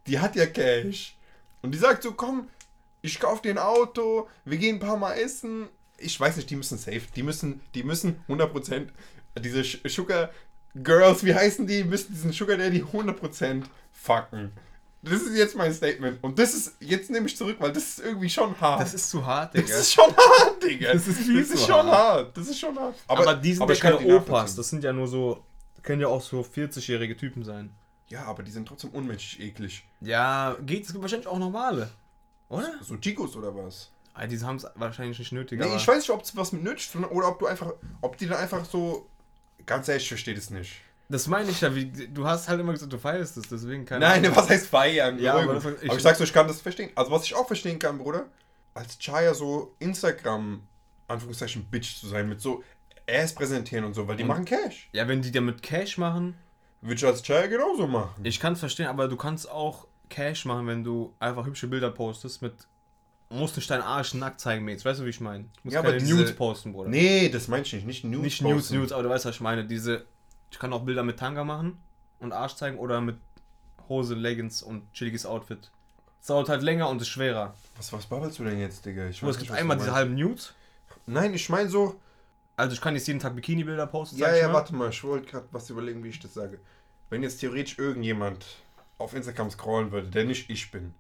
[0.08, 1.16] Die hat ja Cash.
[1.62, 2.48] Und die sagt so, komm,
[3.02, 5.68] ich kauf dir ein Auto, wir gehen ein paar Mal essen.
[5.98, 8.88] Ich weiß nicht, die müssen safe, die müssen, die müssen 100%,
[9.42, 10.30] diese Sugar
[10.76, 14.52] Girls, wie heißen die, müssen diesen Sugar Daddy 100% fucken.
[15.02, 16.22] Das ist jetzt mein Statement.
[16.22, 18.82] Und das ist, jetzt nehme ich zurück, weil das ist irgendwie schon hart.
[18.82, 19.78] Das ist zu hart, Das Digga.
[19.78, 20.94] ist schon hart, Digga.
[20.94, 21.88] Das ist viel das ist zu schon hart.
[22.26, 22.38] hart.
[22.38, 22.96] Das ist schon hart.
[23.08, 24.56] aber, die sind ja ich kann keine Opas.
[24.56, 25.44] Das sind ja nur so,
[25.84, 27.74] können ja auch so 40-jährige Typen sein.
[28.10, 29.86] Ja, aber die sind trotzdem unmenschlich eklig.
[30.02, 31.90] Ja, geht es gibt wahrscheinlich auch normale.
[32.50, 32.74] Oder?
[32.82, 33.92] So Chicos oder was?
[34.14, 35.60] Ah, die haben es wahrscheinlich nicht nötig.
[35.60, 37.72] Nee, aber ich weiß nicht, ob es was mit nötig ist oder ob du einfach,
[38.02, 39.08] ob die dann einfach so,
[39.66, 40.82] ganz ehrlich, ich verstehe das nicht.
[41.12, 44.06] Das meine ich ja, wie, du hast halt immer gesagt, du feierst es, deswegen keine
[44.06, 44.38] Nein, Ahnung.
[44.38, 45.18] was heißt feiern?
[45.20, 46.92] Ja, aber das- ich- aber ich sag so, ich kann das verstehen.
[46.96, 48.28] Also was ich auch verstehen kann, Bruder,
[48.76, 50.62] als Chaya so Instagram,
[51.08, 52.64] Anführungszeichen, Bitch zu sein, mit so
[53.10, 54.88] Ass präsentieren und so, weil die Und- machen Cash.
[54.94, 56.36] Ja, wenn die damit Cash machen,
[56.82, 58.24] Würde ich als Chaya genauso machen.
[58.24, 61.90] ich kann es verstehen, aber du kannst auch Cash machen, wenn du einfach hübsche Bilder
[61.90, 62.54] postest mit
[63.32, 64.84] musst nicht deinen Arsch nackt zeigen, Mates.
[64.86, 65.44] Weißt du, wie ich meine?
[65.44, 66.90] Du musst Ja, aber keine diese- Nudes posten, Bruder.
[66.90, 67.86] Nee, das meine ich nicht.
[67.86, 68.22] Nicht Nudes.
[68.24, 68.78] nicht Nudes, posten.
[68.78, 69.66] Nudes, aber du weißt, was ich meine.
[69.66, 70.06] Diese,
[70.52, 71.82] ich kann auch Bilder mit Tanga machen
[72.20, 73.18] und Arsch zeigen oder mit
[73.88, 75.72] Hose, Leggings und chilliges Outfit.
[76.22, 77.56] Es dauert halt länger und ist schwerer.
[77.78, 79.08] Was, was babbelst du denn jetzt, Digga?
[79.08, 80.54] Ich weiß es gibt einmal diese halben Nudes.
[81.06, 81.96] Nein, ich meine so.
[82.56, 84.56] Also ich kann jetzt jeden Tag Bikini-Bilder posten, Ja, ja, mal.
[84.56, 84.90] warte mal.
[84.90, 86.60] Ich wollte gerade was überlegen, wie ich das sage.
[87.10, 88.46] Wenn jetzt theoretisch irgendjemand
[88.98, 90.94] auf Instagram scrollen würde, der nicht ich bin.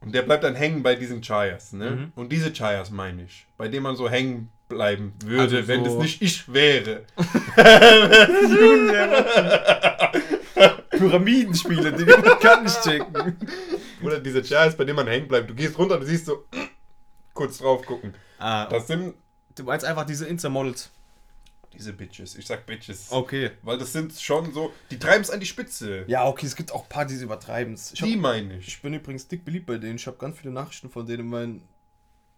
[0.00, 1.90] Und der bleibt dann hängen bei diesen Chayas, ne?
[1.92, 2.12] Mhm.
[2.16, 3.46] Und diese Chayas meine ich.
[3.56, 7.04] Bei denen man so hängen bleiben würde, Also wenn so- das nicht ich wäre.
[10.90, 13.36] Pyramidenspiele, die man kann nicht checken.
[14.02, 15.50] Oder diese Chayas, bei denen man hängen bleibt.
[15.50, 16.44] Du gehst runter, du siehst so,
[17.34, 18.14] kurz drauf gucken.
[18.38, 19.14] Ah, Das sind
[19.54, 20.90] du meinst einfach diese Insta-Models.
[21.72, 22.36] diese Bitches.
[22.36, 23.06] Ich sag Bitches.
[23.10, 23.50] Okay.
[23.62, 26.04] Weil das sind schon so, die treiben es an die Spitze.
[26.08, 27.92] Ja, okay, es gibt auch Partys übertreiben es.
[27.92, 28.68] Ich, hab- Die meine ich.
[28.68, 29.96] ich bin übrigens dick beliebt bei denen.
[29.96, 31.68] Ich habe ganz viele Nachrichten von denen in meinen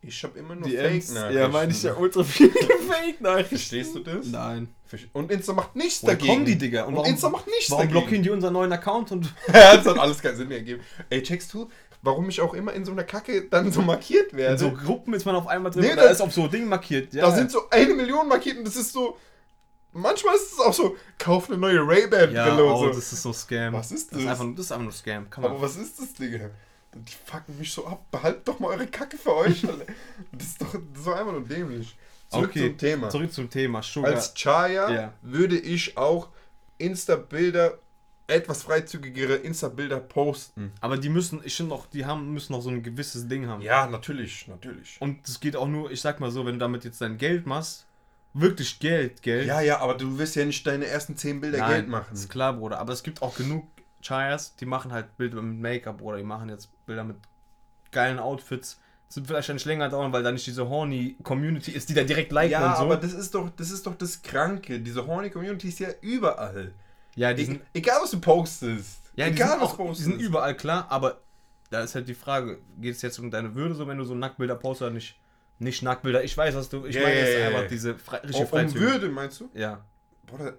[0.00, 0.68] Ich habe immer nur.
[0.68, 1.16] Fake-Nachrichten.
[1.37, 2.50] Ja, meine ich ja ultra viele
[2.88, 3.48] Fake-Nachrichten.
[3.56, 4.26] Verstehst du das?
[4.26, 4.68] Nein.
[5.12, 6.32] Und Insta macht nichts Woher dagegen.
[6.32, 6.82] kommen die, Digga?
[6.82, 7.98] Und Und, warum- Insta macht nichts Warum dagegen.
[8.00, 9.34] blockieren die unseren neuen Account und.
[9.52, 10.82] Ja, das hat alles keinen Sinn mehr gegeben.
[11.11, 11.68] Ey, checkst du,
[12.02, 14.52] warum ich auch immer in so einer Kacke dann so markiert werde?
[14.54, 16.68] In so Gruppen ist man auf einmal drin Nee, und da ist auf so Ding
[16.68, 17.12] markiert.
[17.12, 17.26] Ja.
[17.28, 19.18] Da sind so eine Million markiert und das ist so.
[19.92, 22.87] Manchmal ist es auch so, kauf eine neue Ray-Ban-Brille ja, oh, so.
[22.88, 23.72] das ist so Scam.
[23.72, 24.40] Was ist Das ist das?
[24.40, 25.28] einfach, das ist einfach nur Scam.
[25.30, 25.50] Kann man.
[25.52, 26.50] Aber was ist das, Digga?
[27.04, 28.04] Die fucken mich so ab.
[28.11, 29.62] Behaltet doch mal eure Kacke für euch.
[30.32, 31.96] Das ist doch so einfach nur dämlich.
[32.28, 33.08] Zurück Okay, zum Thema.
[33.11, 33.82] Zurück zum Thema.
[33.82, 34.12] Sugar.
[34.14, 35.12] Als Chaya Ja.
[35.22, 36.28] würde ich auch
[36.76, 37.78] Insta-Bilder,
[38.26, 40.72] etwas freizügigere Insta-Bilder posten.
[40.80, 43.62] aber die müssen, ich finde auch, die haben, müssen noch so ein gewisses Ding haben.
[43.62, 44.96] Ja, natürlich, natürlich.
[45.00, 47.46] Und es geht auch nur, ich sag mal so, wenn du damit jetzt dein Geld
[47.46, 47.87] machst,
[48.34, 49.46] wirklich Geld, Geld.
[49.46, 52.12] Ja, ja, aber du wirst ja nicht deine ersten 10 Bilder Nein, Geld machen.
[52.14, 52.78] Ist klar, Bruder.
[52.78, 53.66] Aber es gibt auch genug
[54.02, 57.16] Chayas, die machen halt Bilder mit Make-up oder die machen jetzt Bilder mit
[57.90, 58.80] geilen Outfits.
[59.08, 62.02] Das wird vielleicht nicht länger dauern, weil da nicht diese horny Community ist, die da
[62.04, 62.82] direkt liken ja, und so.
[62.82, 64.80] aber das ist doch, das ist doch das Kranke.
[64.80, 66.72] Diese horny Community ist ja überall.
[67.16, 69.00] ja, die E sind, egal was du postest.
[69.16, 70.11] ja, die egal sind, was auch, du die postest.
[70.11, 71.20] sind überall klar, aber
[71.70, 74.14] da ist halt die Frage, geht es jetzt um deine Würde, so wenn du so
[74.14, 75.18] Nacktbilder postest oder nicht?
[75.58, 76.84] Nicht Nacktbilder, ich weiß, was du.
[76.87, 77.68] Ich Ja, meine, ja, es ist ja, einfach ja.
[77.68, 78.80] diese frei, Um, richtige um Freizügige.
[78.92, 79.50] Würde, meinst du?
[79.54, 79.84] Ja.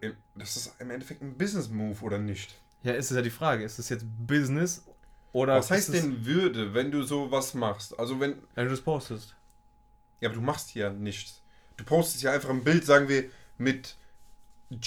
[0.01, 2.55] Im- das ist im Endeffekt ein Business-Move, oder nicht?
[2.83, 3.63] Ja, ist es ja die Frage.
[3.63, 4.83] Ist das jetzt Business
[5.33, 5.55] oder.
[5.57, 7.97] Was heißt es- denn Würde, wenn du sowas machst?
[7.99, 9.35] Also wenn, Wenn du das postest.
[10.21, 11.41] ja, aber du machst ja nichts.
[11.77, 13.25] Du postest ja einfach ein Bild, sagen wir,
[13.57, 13.95] mit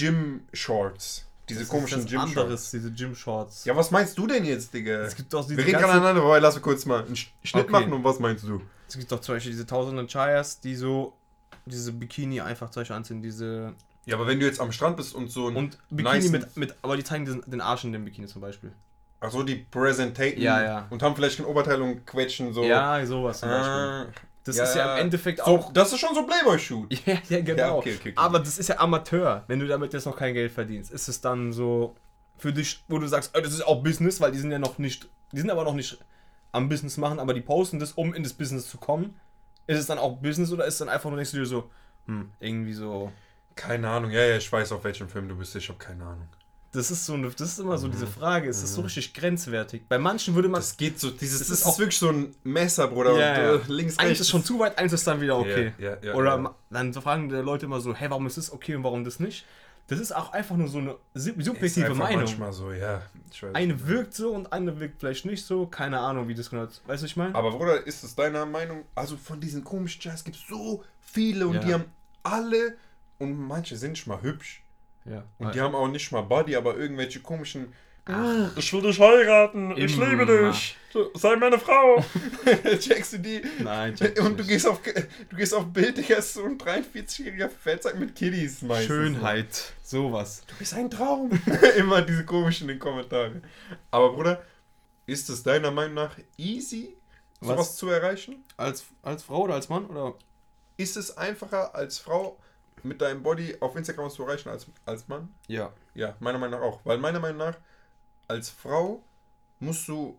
[0.03, 1.27] Gym-Shorts.
[1.49, 2.37] Diese Das komischen ist das Gym-Shorts.
[2.39, 3.65] anderes, diese Gym-Shorts.
[3.65, 5.01] Ja, was meinst du denn jetzt, Digga?
[5.03, 7.29] Es gibt doch diese Wir reden gerade aneinander vorbei, lass mir kurz mal einen Sch-
[7.43, 7.73] Schnitt Okay.
[7.73, 8.63] machen und was meinst du?
[8.89, 11.15] Es gibt doch zum Beispiel diese tausenden Chayas, die so
[11.67, 15.15] diese Bikini einfach zum Beispiel anziehen, diese Ja, aber wenn du jetzt am Strand bist
[15.15, 15.57] und so ein.
[15.57, 16.31] und Bikini Nice.
[16.31, 18.73] mit, mit, aber die zeigen den, den Arsch in dem Bikini zum Beispiel.
[19.21, 20.87] Achso, die präsentaten Ja, ja.
[20.91, 22.65] und haben vielleicht ein Oberteil und quetschen so.
[22.65, 23.71] Ja, sowas zum Beispiel.
[23.73, 24.07] Ah,
[24.43, 24.65] Das ja.
[24.65, 25.73] ist ja im Endeffekt so, auch.
[25.73, 26.93] das ist schon so Playboy-Shoot.
[27.07, 27.63] Ja, ja, genau.
[27.63, 28.13] Ja, okay, okay, okay.
[28.17, 29.45] Aber das ist ja Amateur.
[29.47, 31.95] Wenn du damit jetzt noch kein Geld verdienst, ist es dann so
[32.37, 34.79] für dich, wo du sagst, oh, das ist auch Business, weil die sind ja noch
[34.79, 35.99] nicht, die sind aber noch nicht
[36.51, 39.17] am Business machen, aber die posten das, um in das Business zu kommen.
[39.69, 41.71] Ist es dann auch Business oder ist es dann einfach nur denkst du dir so,
[42.07, 43.13] hm, irgendwie so.
[43.57, 46.29] Keine Ahnung, ja, ja, ich weiß, auf welchem Film du bist, ich habe keine Ahnung.
[46.75, 49.83] Das ist so eine, das ist immer so diese Frage, ist das so richtig grenzwertig?
[49.91, 52.09] Bei manchen würde man Das geht so, dieses, Das das, ist ist, auch- wirklich so
[52.09, 53.15] ein Messer, Bruder.
[53.19, 54.21] Ja, und, äh, links, eins rechts.
[54.23, 55.75] ist schon zu weit, eins ist dann wieder okay.
[55.79, 58.85] Ja, ja, Oder dann fragen die Leute immer so, hey, warum ist das okay und
[58.85, 59.45] warum das nicht?
[59.89, 62.21] Das ist auch einfach nur so eine sub- Ist subjektive einfach Meinung.
[62.21, 63.03] manchmal so, ja.
[63.53, 65.67] Eine wirkt so und eine wirkt vielleicht nicht so.
[65.67, 66.81] Keine Ahnung, wie das genau ist.
[66.87, 67.35] Weißt du, ich meine?
[67.35, 68.85] Aber Bruder, ist es deiner Meinung?
[68.95, 71.85] Also von diesen komischen Jazz gibt es so viele und die haben
[72.23, 72.77] alle
[73.23, 74.63] und manche sind nicht mal hübsch.
[75.05, 75.25] Ja.
[75.39, 77.73] Und die haben auch nicht mal Body, aber irgendwelche komischen.
[78.05, 80.77] Ach, ich will dich heiraten, ich liebe dich,
[81.15, 82.05] sei meine Frau.
[82.81, 83.43] Checkst du die?
[83.61, 86.59] Nein, check ich Und du gehst auf, du gehst auf Bild, Digga, ist so ein
[86.59, 88.87] 43-jähriger Fettsack mit Kiddies meistens.
[88.89, 89.73] Schönheit.
[89.85, 90.43] Sowas.
[90.49, 91.31] Du bist ein Traum.
[91.77, 93.45] Immer diese komischen in den Kommentaren.
[93.93, 94.43] Aber Bruder,
[95.07, 96.97] ist es deiner Meinung nach easy,
[97.41, 97.77] sowas Was?
[97.77, 98.43] zu erreichen?
[98.57, 99.87] Als, als Frau oder als Mann?
[99.87, 100.15] Oder?
[100.77, 102.37] Ist es einfacher als Frau
[102.85, 105.33] mit deinem Body auf Instagram was zu erreichen als, als Mann?
[105.49, 105.73] Ja.
[105.95, 106.81] Ja, meiner Meinung nach auch.
[106.85, 107.57] Weil meiner Meinung nach,
[108.29, 109.03] als Frau
[109.61, 110.19] musst du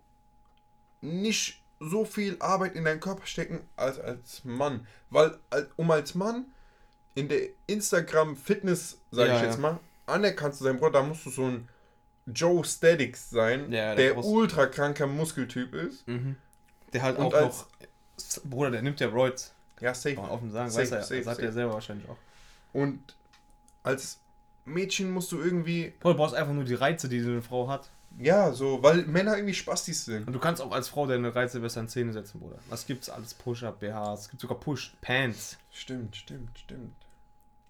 [1.02, 4.88] nicht so viel Arbeit in deinen Körper stecken als als Mann.
[5.10, 5.38] Weil
[5.76, 6.46] um als Mann
[7.16, 9.62] in der Instagram-Fitness, sage Ja, ich jetzt ja.
[9.62, 11.68] mal, anerkannt zu sein, Bruder, da musst du so ein
[12.28, 16.08] Joe Statics sein, Ja, der brauchst- ultra kranker Muskeltyp ist.
[16.08, 16.38] Mhm.
[16.94, 17.66] Der halt Und auch als-
[18.38, 18.44] noch.
[18.50, 19.54] Bruder, der nimmt ja Roids.
[19.82, 20.18] Ja, safe.
[20.20, 20.70] Offen sagen.
[20.70, 21.48] Safe, weiß er, safe, das sagt safe.
[21.48, 22.18] er selber wahrscheinlich auch.
[22.74, 23.00] Und
[23.84, 24.20] als
[24.66, 27.90] Mädchen musst du irgendwie, Bruder, du brauchst einfach nur die Reize, die eine Frau hat.
[28.20, 30.28] ja, so, weil Männer irgendwie Spastis sind.
[30.28, 32.60] Und du kannst auch als Frau deine Reize besser in Szene setzen, Bruder.
[32.70, 33.34] Was gibt's alles?
[33.34, 35.58] Push-Up, BHs, es gibt sogar Push-Pants.
[35.72, 36.96] Stimmt, stimmt, stimmt.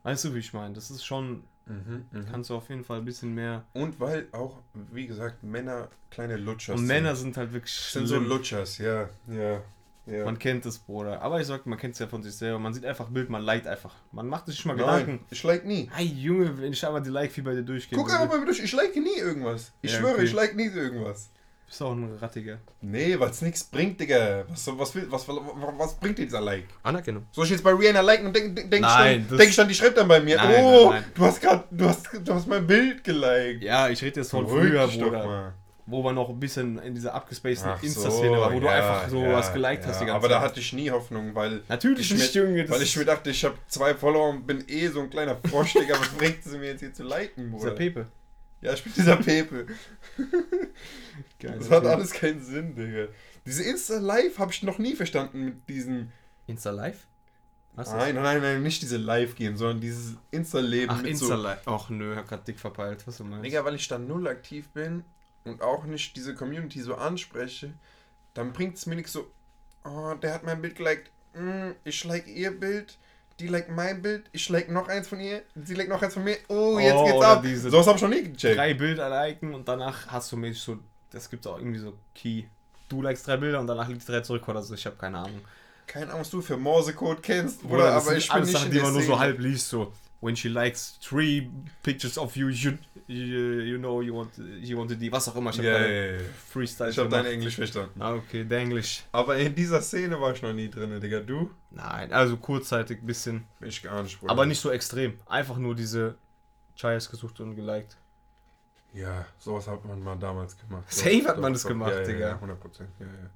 [0.03, 0.73] Weißt du, wie ich meine?
[0.73, 2.25] Das ist schon, Mhm, mhm.
[2.29, 3.63] kannst du auf jeden Fall ein bisschen mehr.
[3.71, 4.57] Und weil auch,
[4.91, 8.27] wie gesagt, Männer kleine Lutschers Und Männer sind halt wirklich sind so schlimm.
[8.27, 9.61] Lutschers, ja, ja,
[10.05, 10.25] ja.
[10.25, 11.21] Man kennt es, Bruder.
[11.21, 12.59] Aber ich sag, man kennt es ja von sich selber.
[12.59, 13.93] Man sieht einfach Bild, man liked einfach.
[14.11, 15.25] Man macht sich mal Nein, Gedanken.
[15.29, 15.89] ich like nie.
[15.93, 17.97] Hey Junge, wenn ich aber die Like wie bei dir durchgehe.
[17.97, 19.71] Guck einfach bei mir durch, ich like nie irgendwas.
[19.81, 20.23] Ich Ja, schwöre, okay.
[20.23, 21.29] ich like nie irgendwas.
[21.65, 22.59] Bist auch ein Rattiger.
[22.81, 24.43] Nee, weil es nichts bringt, Digga.
[24.49, 25.37] Was, was, will, was, was,
[25.77, 26.65] was bringt dir dieser Like?
[26.83, 27.25] Anerkennung.
[27.31, 29.55] Soll ich jetzt bei Rihanna liken und denk, denk, denk, Nein, ich, dann, denk ich
[29.55, 31.11] dann, die schreibt dann bei mir, Nein, oh, nein, nein.
[31.15, 33.63] du hast gerade, du hast, du hast mein Bild geliked.
[33.63, 35.53] Ja, ich rede jetzt von Beruhig früher, Bruder.
[35.85, 39.21] Wo man noch ein bisschen in dieser abgespaceden Insta-Szene war, wo du ja, einfach so
[39.21, 40.31] ja, was geliked ja, hast die ganze Aber Zeit.
[40.31, 42.61] da hatte ich nie Hoffnung, weil Natürlich ich nicht, mir, Junge.
[42.63, 45.35] Das weil ich mir dachte, ich habe zwei Follower und bin eh so ein kleiner
[45.49, 45.99] Frosch, Digga.
[45.99, 47.71] Was bringt es mir jetzt hier zu liken, dieser Bruder?
[47.75, 48.07] Pepe.
[48.61, 49.67] Ja, ich bin dieser Pepe.
[51.39, 51.55] Geil.
[51.59, 53.07] Das hat alles keinen Sinn, Digga.
[53.45, 56.11] Diese Insta-Live habe ich noch nie verstanden mit diesem.
[56.47, 57.07] Insta Live?
[57.75, 60.91] Was Nein, nein, nein, nicht diese Live-Gehen, sondern dieses Insta-Leben.
[60.91, 61.61] Ach, mit Insta Live.
[61.65, 63.05] Ach nö, hab grad dick verpeilt.
[63.05, 63.43] Was du So, meinst.
[63.45, 65.03] Digga, weil ich da null aktiv bin
[65.45, 67.73] und auch nicht diese Community so anspreche,
[68.33, 69.27] dann bringt es mir nichts so,
[69.83, 72.97] oh, der hat mein Bild geliked, mm, ich like ihr Bild,
[73.39, 76.23] die like mein Bild, ich like noch eins von ihr, sie like noch eins von
[76.23, 77.41] mir, oh, jetzt Oh, geht's oder ab.
[77.43, 78.57] diese So was hab ich noch nie gecheckt.
[78.57, 80.77] Drei Bilder liken und danach hast du mäßig so.
[81.11, 82.43] Das gibt auch irgendwie so Key.
[82.89, 84.73] Du likest drei Bilder und danach liegt drei zurück oder so.
[84.73, 85.41] Ich habe keine Ahnung.
[85.87, 88.65] Keine Ahnung, was du für Morsecode kennst, Bruder, Bruder, das aber ich bin nicht Sachen,
[88.67, 89.93] in die man nur so halb liest, so.
[90.23, 95.11] When she likes three pictures of you, you, you, know you want, you want die,
[95.11, 95.49] was auch immer.
[95.49, 96.19] Ich habe ja, ja, ja.
[96.49, 97.25] Freestyle Ich hab gemacht.
[97.25, 98.01] dein Englisch verstanden.
[98.01, 99.03] Ah, okay, der Englisch.
[99.11, 101.19] Aber in dieser Szene war ich noch nie drin, Digga.
[101.19, 101.51] Du?
[101.71, 103.43] Nein, also kurzzeitig ein bisschen.
[103.59, 104.31] Ich gar nicht, Bruder.
[104.31, 105.15] Aber nicht so extrem.
[105.25, 106.15] Einfach nur diese
[106.77, 107.97] Chayas gesucht und geliked.
[108.93, 110.85] Ja, sowas hat man mal damals gemacht.
[110.87, 112.19] Safe hat man das gemacht, ja, Digga.
[112.29, 112.89] Ja, 100 Prozent.
[112.99, 113.29] Ja, ja.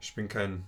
[0.00, 0.64] Ich bin kein,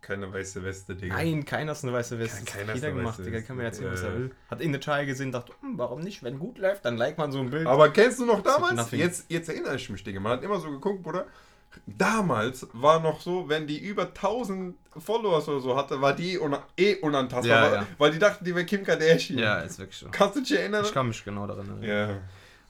[0.00, 1.14] keine weiße Weste, Digga.
[1.16, 2.44] Nein, keiner ist eine weiße Weste.
[2.44, 3.40] Keiner ist jeder eine gemacht, weiße Digga.
[3.42, 3.84] Kann mir Weste.
[3.84, 4.30] erzählen, was er will.
[4.50, 6.22] Hat irgendeine Chai gesehen, dachte, hm, warum nicht?
[6.22, 7.66] Wenn gut läuft, dann liked man so ein Bild.
[7.66, 8.90] Aber kennst du noch damals?
[8.92, 10.20] Jetzt, jetzt erinnere ich mich, Digga.
[10.20, 11.26] Man hat immer so geguckt, Bruder.
[11.86, 16.62] damals war noch so, wenn die über 1000 Followers oder so hatte, war die una
[16.78, 17.86] eh unantastbar, Ja, weil, ja.
[17.98, 19.38] weil die dachten, die wäre Kim Kardashian.
[19.38, 20.08] Ja, ist wirklich so.
[20.10, 20.84] Kannst du dich erinnern?
[20.84, 21.82] Ich kann mich genau daran erinnern.
[22.10, 22.18] ja.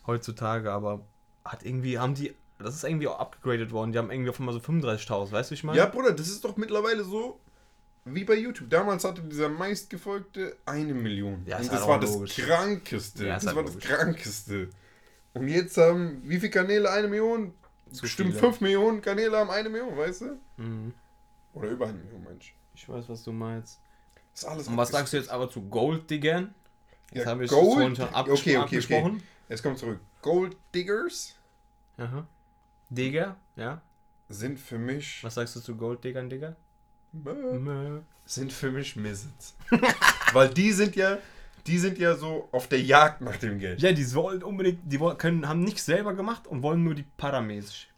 [0.07, 1.01] Heutzutage, aber
[1.45, 3.93] hat irgendwie, haben die, das ist irgendwie auch abgegradet worden.
[3.93, 5.79] Die haben irgendwie auf einmal so 35.000, weißt du, wie ich meine?
[5.79, 7.39] ja, Bruder, das ist doch mittlerweile so
[8.05, 8.71] wie bei YouTube.
[8.71, 11.43] Damals hatte dieser meistgefolgte eine Million.
[11.47, 12.37] Ja, Und halt das auch war das logisch.
[12.37, 13.27] Krankeste.
[13.27, 13.83] Ja, das halt war logisch.
[13.85, 14.69] das Krankeste.
[15.35, 17.53] Und jetzt haben wie viele Kanäle eine Million?
[17.93, 18.41] Zu Bestimmt viele.
[18.41, 20.39] 5 Millionen Kanäle haben eine Million, weißt du?
[20.57, 20.93] Mhm.
[21.55, 22.55] Oder über eine Million, Mensch.
[22.75, 23.81] Ich weiß, was du meinst.
[24.33, 26.55] Das ist alles Und was sagst du jetzt aber zu Gold-Diggern?
[27.13, 29.23] Jetzt Ja, haben wir es Gold- vorhin schon okay, okay, abgesprochen.
[29.49, 30.01] Jetzt kommt zurück.
[30.23, 31.35] Gold Diggers
[31.99, 32.27] Aha.
[32.89, 33.83] Digger, ja.
[34.29, 36.57] sind für mich Was sagst du zu Golddiggern, Digger?
[37.13, 38.01] Mö.
[38.25, 39.57] sind für mich Misets.
[40.33, 41.19] Weil die sind ja
[41.67, 43.81] die sind ja so auf der Jagd nach dem Geld.
[43.83, 47.05] Ja, die wollen unbedingt, die wollen, können, haben nichts selber gemacht und wollen nur die
[47.17, 47.89] paramäßig.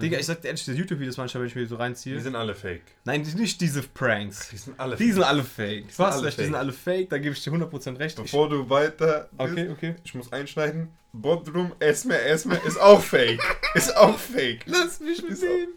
[0.00, 2.14] Digga, ich sag dir ehrlich, die YouTube-Videos manchmal, wenn ich mir so reinziehe.
[2.14, 2.82] Die sind alle fake.
[3.04, 4.48] Nein, die- nicht diese Pranks.
[4.50, 5.88] Die sind alle Die sind alle fake.
[5.96, 6.46] Du hast alle recht, die fake.
[6.46, 8.16] sind alle fake, da gebe ich dir 100% recht.
[8.18, 9.94] Ich, Bevor du weiter bist, okay, okay.
[10.04, 10.88] ich muss einschneiden.
[11.12, 13.40] Bodrum Esme Esme ist auch fake.
[13.74, 14.60] ist auch fake.
[14.66, 15.70] Lass mich mit dem.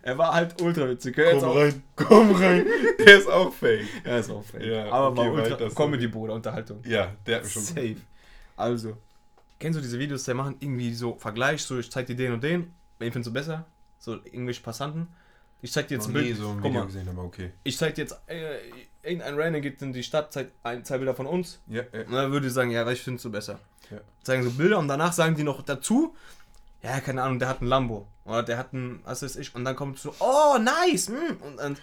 [0.00, 1.14] Er war halt ultra witzig.
[1.18, 2.66] Hör jetzt Komm rein, komm rein.
[2.98, 3.84] Der ist auch fake.
[4.04, 4.62] Er ist auch fake.
[4.64, 5.74] Ja, Aber war okay, ultra weiter, sorry.
[5.74, 6.80] Comedy-Bruder, Unterhaltung.
[6.86, 7.62] Ja, der hat mich schon.
[7.62, 7.96] Safe.
[8.56, 8.96] Also,
[9.58, 12.42] kennst du diese Videos, der machen irgendwie so Vergleich, so ich zeig dir den und
[12.42, 13.66] den, wen findest du besser?
[13.98, 15.08] So irgendwelche Passanten.
[15.62, 16.36] Ich zeig dir jetzt ein Bild.
[16.36, 17.50] so ein Guck mal, gesehen, aber okay.
[17.64, 18.56] ich zeig dir jetzt, äh,
[19.02, 21.60] irgendein Random geht in die Stadt, zeigt ein, zwei Bilder von uns.
[21.66, 22.00] Ja, ja.
[22.06, 23.58] Und dann würde ich sagen, ja, was findest du besser?
[23.90, 23.98] Ja.
[24.22, 26.14] Zeigen so Bilder und danach sagen die noch dazu,
[26.82, 28.06] ja, keine Ahnung, der hat ein Lambo.
[28.24, 31.10] Oder der hat ein, was weiß ich, und dann kommt so, oh, nice!
[31.10, 31.76] mm, Und dann,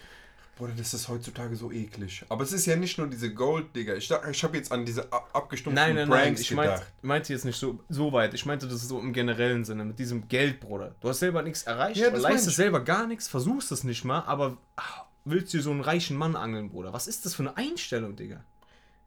[0.57, 2.25] Bruder, das ist heutzutage so eklig.
[2.29, 3.93] Aber es ist ja nicht nur diese Gold, Digga.
[3.95, 6.91] Ich, ich habe jetzt an diese ab- abgestumpften nein, nein, nein, Pranks ich meinte, gedacht.
[7.03, 8.33] meinte jetzt nicht so, so weit.
[8.33, 10.95] Ich meinte das so im generellen Sinne, mit diesem Geld, Bruder.
[10.99, 12.55] Du hast selber nichts erreicht, Ja, leistest ich.
[12.55, 16.35] selber gar nichts, versuchst es nicht mal, aber ah, willst du so einen reichen Mann
[16.35, 16.91] angeln, Bruder?
[16.93, 18.43] Was ist das für eine Einstellung, Digga?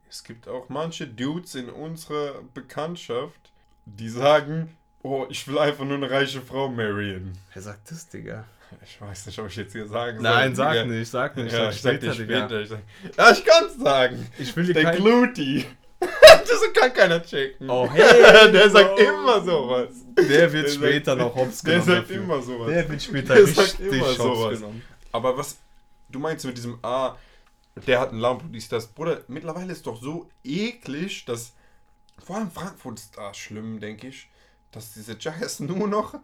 [0.09, 3.51] Es gibt auch manche Dudes in unserer Bekanntschaft,
[3.85, 7.33] die sagen, oh, ich will einfach nur eine reiche Frau marrien.
[7.53, 8.45] Wer sagt das, Digga?
[8.83, 10.23] Ich weiß nicht, ob ich jetzt hier sagen soll.
[10.23, 10.85] Nein, sag Digga.
[10.85, 11.51] nicht, sag nicht.
[11.51, 12.61] Ja, sag ich sag dir später.
[12.61, 12.79] Ich sag,
[13.17, 14.27] ja, ich kann's sagen.
[14.39, 14.95] Ich will dir Der kein...
[14.97, 15.65] Gluti.
[15.99, 17.69] das kann keiner checken.
[17.69, 19.89] Oh, hey, der sagt immer sowas.
[20.17, 21.91] Der wird Der später sagt- noch hops Der genommen.
[21.95, 22.23] sagt dafür.
[22.23, 22.67] immer sowas.
[22.69, 24.59] Der wird später Der sagt richtig immer hops sowas.
[24.59, 24.81] genommen.
[25.11, 25.57] Aber was
[26.09, 27.15] du meinst mit diesem Ah,
[27.87, 28.87] der hat ein Lambo, dies, das.
[28.87, 31.53] Bruder, mittlerweile ist doch so eklig, dass
[32.23, 34.27] vor allem Frankfurt ist da schlimm, denke ich,
[34.71, 36.15] dass diese Jackers nur noch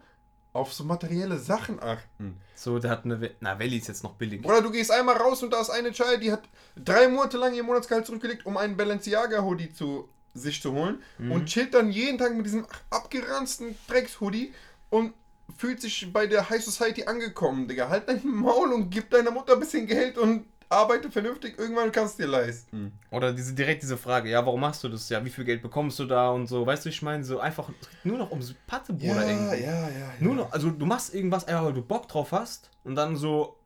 [0.52, 2.40] auf so materielle Sachen achten.
[2.54, 3.20] So, der hat eine...
[3.20, 4.42] We Na, Welli ist jetzt noch billig.
[4.42, 6.42] Bruder, du gehst einmal raus und da ist eine Child, die hat
[6.76, 11.32] drei Monate lang ihr Monatsgehalt zurückgelegt, um einen Balenciaga-Hoodie zu sich zu holen Mhm.
[11.32, 14.52] und chillt dann jeden Tag mit diesem abgeranzten Drecks-Hoodie
[14.90, 15.12] und
[15.56, 17.88] fühlt sich bei der High Society angekommen, Digga.
[17.88, 21.58] Halt dein Maul und gib deiner Mutter ein bisschen Geld und arbeite vernünftig.
[21.58, 22.92] Irgendwann kannst du dir leisten.
[23.10, 25.08] Oder diese, direkt diese Frage, ja, warum machst du das?
[25.08, 26.66] Ja, wie viel Geld bekommst du da und so.
[26.66, 27.68] Weißt du, ich meine, so einfach
[28.04, 29.64] nur noch um Patte, Bruder, irgendwie.
[29.64, 30.12] ja, ja.
[30.20, 33.56] Nur noch, also du machst irgendwas, einfach weil du Bock drauf hast und dann so,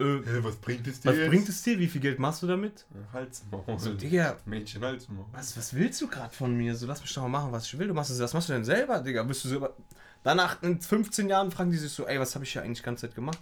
[0.00, 1.28] äh, Hä, was bringt es dir was jetzt?
[1.28, 1.78] bringt es dir?
[1.78, 2.86] Wie viel Geld machst du damit?
[3.12, 3.78] Halsmaul.
[3.78, 5.26] So, Digga, Mädchen, Halsmaul.
[5.32, 6.74] was, was willst du gerade von mir?
[6.74, 7.88] So, lass mich doch mal machen, was ich will.
[7.88, 9.22] Du machst das, was machst du denn selber, Digga?
[9.24, 9.74] Bist du selber.
[10.22, 12.84] Danach, in 15 Jahren, fragen die sich so, ey, was habe ich hier eigentlich die
[12.84, 13.38] ganze Zeit gemacht?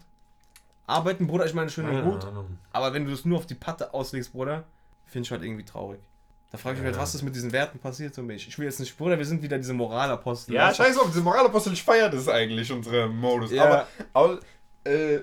[0.88, 2.26] Arbeiten, Bruder, ich meine, schön und gut.
[2.72, 4.64] Aber wenn du das nur auf die Patte auslegst, Bruder,
[5.06, 6.00] finde ich halt irgendwie traurig.
[6.50, 7.02] Da frage ich mich halt, Ja.
[7.02, 8.48] was ist mit diesen Werten passiert für mich?
[8.48, 10.54] Ich will jetzt nicht, Bruder, wir sind wieder diese Moralapostel.
[10.54, 13.50] Ja, scheiß auf, diese Moralapostel, ich feiere das eigentlich, unsere Modus.
[13.52, 13.64] Ja.
[13.64, 14.40] Aber, aber
[14.84, 15.20] äh,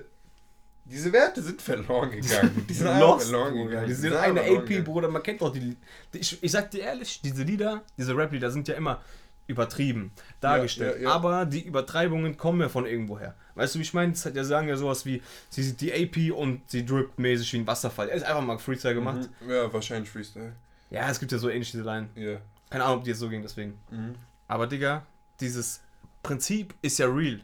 [0.84, 2.64] diese Werte sind verloren gegangen.
[2.68, 3.88] Die sind Lost, verloren gegangen.
[3.88, 4.84] Die sind einfach eine AP, gegangen.
[4.84, 5.76] Bruder, man kennt doch die,
[6.14, 9.00] die ich, ich sag dir ehrlich, diese Lieder, diese Rap-Lieder sind ja immer
[9.46, 10.96] übertrieben dargestellt.
[10.96, 11.14] ja, ja.
[11.14, 13.34] Aber die Übertreibungen kommen ja von irgendwoher.
[13.54, 14.12] Weißt du, wie ich meine?
[14.12, 17.66] Die sagen ja sowas wie, sie sieht die AP und sie drippt mäßig wie ein
[17.66, 18.08] Wasserfall.
[18.08, 19.28] Er ist einfach mal Freestyle gemacht.
[19.40, 19.50] Mhm.
[19.50, 20.52] Ja, wahrscheinlich Freestyle.
[20.90, 22.08] Ja, es gibt ja so ähnliche Line.
[22.14, 22.38] Ja.
[22.70, 23.78] Keine Ahnung, ob die jetzt so ging, deswegen.
[23.90, 24.14] Mhm.
[24.48, 25.06] Aber Digga,
[25.40, 25.80] dieses
[26.22, 27.40] Prinzip ist ja real.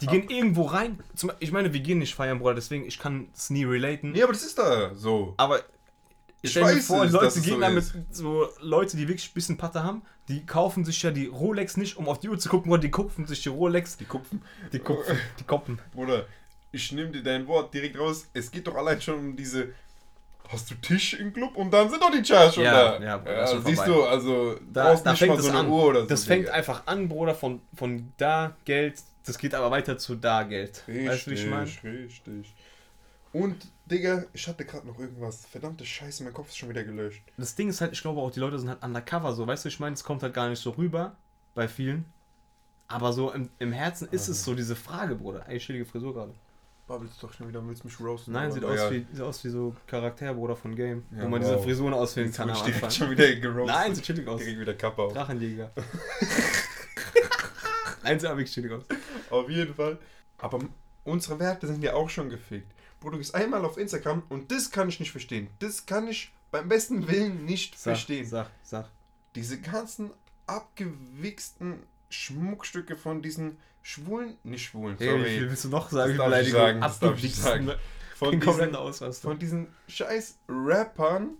[0.00, 0.98] Die gehen irgendwo rein.
[1.14, 4.12] Zum, ich meine, wir gehen nicht feiern, Bruder, deswegen ich kann es nie relaten.
[4.12, 5.32] Nee, aber das ist da so.
[5.38, 5.60] Aber
[6.42, 7.94] Ich stell mir weiß vor, es, Leute gehen so da mit ist.
[8.10, 11.96] so Leute, die wirklich ein bisschen Patte haben, die kaufen sich ja die Rolex nicht,
[11.96, 14.42] um auf die Uhr zu gucken, oder die kupfen sich die Rolex, Die Kupfen.
[14.72, 15.78] die kupfen, die koppen.
[15.94, 16.26] Bruder,
[16.72, 18.26] ich nehme dir dein Wort direkt raus.
[18.34, 19.68] Es geht doch allein schon um diese.
[20.48, 21.56] Hast du Tisch im Club?
[21.56, 23.04] Und dann sind doch die Chars schon Ja, da.
[23.04, 23.92] ja, Bruder, schon siehst vorbei.
[23.98, 25.68] du, also Da, brauchst da nicht fängt mal so eine an.
[25.68, 26.06] Uhr oder so.
[26.06, 26.52] das fängt Digga.
[26.54, 30.84] einfach an, Bruder, von, von da Geld, das geht aber weiter zu da Geld.
[30.86, 31.64] Richtig, weißt du, wie ich meine?
[31.82, 32.54] richtig.
[33.36, 35.44] Und, Digga, ich hatte gerade noch irgendwas.
[35.44, 37.22] Verdammte Scheiße, mein Kopf ist schon wieder gelöscht.
[37.36, 39.68] Das Ding ist halt, ich glaube auch, die Leute sind halt undercover so, weißt du,
[39.68, 41.14] ich meine, es kommt halt gar nicht so rüber
[41.54, 42.06] bei vielen.
[42.88, 44.32] Aber so im, im Herzen ist Also.
[44.32, 45.44] es so diese Frage, Bruder.
[45.48, 46.32] Ey, chillige Frisur gerade.
[46.86, 48.32] Babbelst doch schon wieder, willst mich roasten?
[48.32, 51.04] Nein, aber- sieht aus, wie, sieht aus wie so Charakter, Bruder, von Game.
[51.10, 51.50] Ja, wo man wow.
[51.50, 52.90] diese Frisuren auswählen kann am Anfang.
[52.90, 53.76] schon wieder geroastet.
[53.76, 54.40] Nein, sieht chillig aus.
[54.40, 55.12] Direkt wieder Kappe auf.
[55.12, 55.72] Drachenjäger.
[58.02, 58.84] Wirklich chillig aus.
[59.30, 59.98] Auf jeden Fall.
[60.38, 60.60] Aber
[61.04, 62.72] unsere Werte sind ja auch schon gefickt.
[63.10, 65.48] Du gehst einmal auf Instagram und das kann ich nicht verstehen.
[65.58, 68.26] Das kann ich beim besten Willen nicht Sag, verstehen.
[68.26, 68.88] Sag, sag.
[69.34, 70.10] Diese ganzen
[70.46, 75.50] abgewichsten Schmuckstücke von diesen Schwulen, nicht Schwulen, Hey, wie viel sorry.
[75.50, 76.16] willst du noch sagen?
[76.16, 77.70] Das darf ich sagen, das darf ich sagen.
[78.16, 81.34] Von diesen, von diesen scheiß Rappern,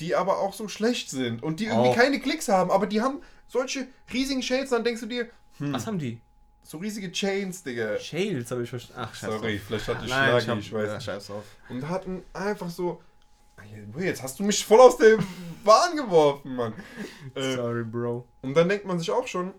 [0.00, 1.94] die aber auch so schlecht sind und die irgendwie Auch.
[1.94, 5.86] keine Klicks haben, aber die haben solche riesigen Shades, dann denkst du dir, hm, Was
[5.86, 6.18] haben die?
[6.64, 7.98] So riesige Chains, Digga.
[7.98, 9.02] Shales, habe ich verstanden.
[9.06, 9.32] Ach, scheiße.
[9.38, 11.04] Sorry, vielleicht hatte ich Nein, Schlagi, ich, hab, ich weiß ja, nicht.
[11.04, 11.44] scheiß auf.
[11.68, 13.00] Und hatten einfach so.
[13.98, 15.18] Jetzt hast du mich voll aus der
[15.64, 16.74] Bahn geworfen, Mann.
[17.34, 18.26] Äh, Sorry, Bro.
[18.42, 19.54] und dann denkt man sich auch schon,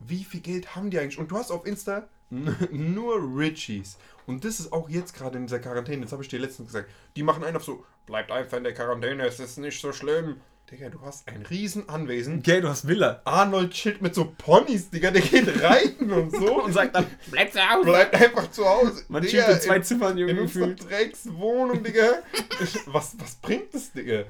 [0.00, 1.18] wie viel Geld haben die eigentlich?
[1.18, 3.96] Und du hast auf Insta nur Richies.
[4.26, 6.90] Und das ist auch jetzt gerade in dieser Quarantäne, das habe ich dir letztens gesagt.
[7.16, 10.40] Die machen einen auf so, bleibt einfach in der Quarantäne, es ist nicht so schlimm.
[10.70, 12.42] Digga, du hast ein riesen Anwesen.
[12.42, 13.20] Gay, du hast Villa.
[13.26, 16.62] Arnold chillt mit so Ponys, Digga, der geht reiten und so.
[16.64, 17.84] Und sagt dann, bleib zu Hause.
[17.84, 19.04] bleibt einfach zu Hause.
[19.08, 20.68] Man Digga, chillt in zwei Zimmern, Junge, in unserer.
[20.68, 22.22] Dreckswohnung, Digga.
[22.86, 24.24] Was, was bringt das, Digga?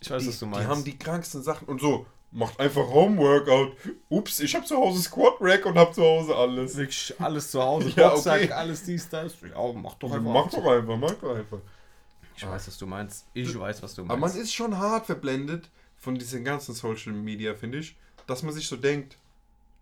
[0.00, 0.68] Ich weiß, die, was du die meinst.
[0.68, 2.04] haben die kranksten Sachen und so.
[2.30, 3.76] Macht einfach Homeworkout.
[4.10, 6.76] Ups, ich hab zu Hause Squat Rack und hab zu Hause alles.
[6.76, 7.92] Wirklich alles zu Hause.
[7.96, 8.52] Ja, Boxsack, okay.
[8.52, 9.34] alles dies, das.
[9.40, 10.32] Ja, mach doch einfach.
[10.32, 11.60] Mach doch einfach, mach doch einfach.
[12.36, 13.26] Ich weiß, was du meinst.
[13.34, 14.36] Ich weiß, was du Aber man meinst.
[14.36, 18.76] ist schon hart verblendet von diesen ganzen Social Media, finde ich, dass man sich so
[18.76, 19.16] denkt,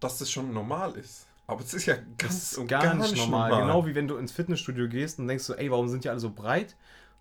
[0.01, 1.27] dass das schon normal ist.
[1.47, 3.61] Aber es ist ja ganz und gar, nicht normal.
[3.61, 6.21] Genau wie wenn du ins Fitnessstudio gehst und denkst so, ey, warum sind die alle
[6.21, 6.77] so breit?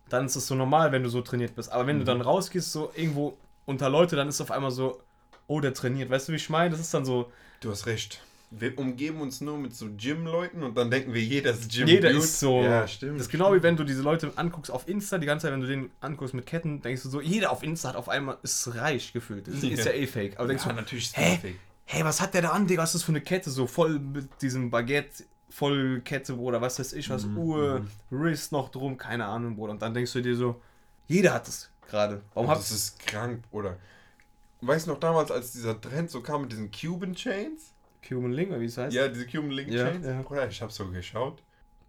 [0.10, 1.72] Dann ist es so normal, wenn du so trainiert bist.
[1.72, 2.00] Aber wenn Mhm.
[2.02, 5.02] du dann rausgehst, so irgendwo unter Leute, dann ist es auf einmal so,
[5.48, 6.10] oh, der trainiert.
[6.10, 6.70] Weißt du, wie ich meine?
[6.72, 8.22] Das ist dann so, Du hast recht.
[8.54, 12.10] Wir umgeben uns nur mit so Gym-Leuten und dann denken wir, jeder ist gym jeder
[12.10, 12.22] Dude.
[12.22, 12.62] ist so.
[12.62, 13.16] Ja, stimmt.
[13.16, 15.62] Das ist genau wie wenn du diese Leute anguckst auf Insta, die ganze Zeit, wenn
[15.62, 18.76] du den anguckst mit Ketten, denkst du so, jeder auf Insta hat auf einmal, ist
[18.76, 19.48] reich gefühlt.
[19.48, 20.38] Das ist ja, eh fake.
[20.38, 21.32] Aber denkst ja, du, natürlich ist hä?
[21.32, 21.60] das fake.
[21.86, 22.84] hey, was hat der da an, Digga?
[22.84, 23.50] Was ist das für eine Kette?
[23.50, 28.52] So voll mit diesem Baguette, voll Kette, Bruder, was weiß ich, was, Mhm, Uhr, Wrist
[28.52, 29.72] noch drum, keine Ahnung, Bruder.
[29.72, 30.60] Und dann denkst du dir so,
[31.08, 32.22] jeder hat es gerade.
[32.34, 33.78] Warum hat das ist krank, oder?
[34.62, 37.71] Weißt du noch damals, als dieser Trend so kam mit diesen Cuban Chains?
[38.08, 38.94] Cuban Link, oder wie es heißt?
[38.96, 40.06] Ja, diese Cuban Link Ja, Chains.
[40.06, 40.22] ja.
[40.22, 41.42] Bruder, ich hab so geschaut.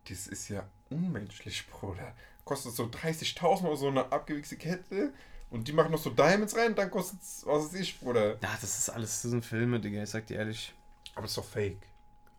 [0.09, 2.15] Das ist ja unmenschlich, Bruder.
[2.45, 5.13] Kostet so 30.000 Euro so eine abgewichste Kette.
[5.51, 8.39] Und die machen noch so Diamonds rein, dann kostet es, was weiß ich, Bruder.
[8.43, 10.73] Ja, das ist alles, das sind Filme, Digga, ich sag dir ehrlich.
[11.15, 11.77] Aber das ist doch fake.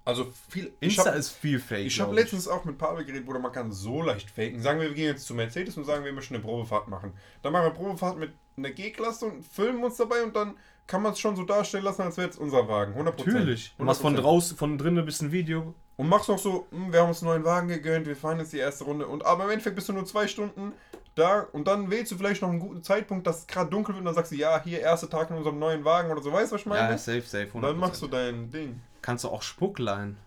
[0.05, 0.73] Also viel.
[0.81, 1.85] ich Insta hab, ist viel fake.
[1.85, 4.61] ich habe letztens auch mit Pavel geredet, Bruder, man kann so leicht faken.
[4.61, 7.13] Sagen wir, wir gehen jetzt zu Mercedes und sagen, wir möchten eine Probefahrt machen.
[7.43, 10.57] Dann machen wir eine Probefahrt mit einer G-Klasse und filmen uns dabei und dann
[10.87, 12.93] kann man es schon so darstellen lassen, als wäre es unser Wagen.
[12.95, 13.05] 100%.
[13.27, 13.73] Natürlich.
[13.77, 14.21] Du machst von 100%.
[14.21, 15.73] draußen, von drinnen ein bisschen Video.
[15.95, 18.51] Und machst noch so, "Hm, wir haben uns einen neuen Wagen gegönnt, wir fahren jetzt
[18.53, 19.07] die erste Runde.
[19.07, 20.73] Und aber im Endeffekt bist du nur zwei Stunden
[21.15, 23.99] da und dann wählst du vielleicht noch einen guten Zeitpunkt, dass es gerade dunkel wird
[24.01, 26.51] und dann sagst du, ja, hier erster Tag in unserem neuen Wagen oder so, weißt
[26.51, 26.89] du, was ich meine?
[26.89, 27.49] Ja, safe, safe.
[27.53, 27.79] und dann 100%.
[27.79, 28.81] machst du dein Ding.
[29.03, 30.17] Kannst du auch Schmuck leihen.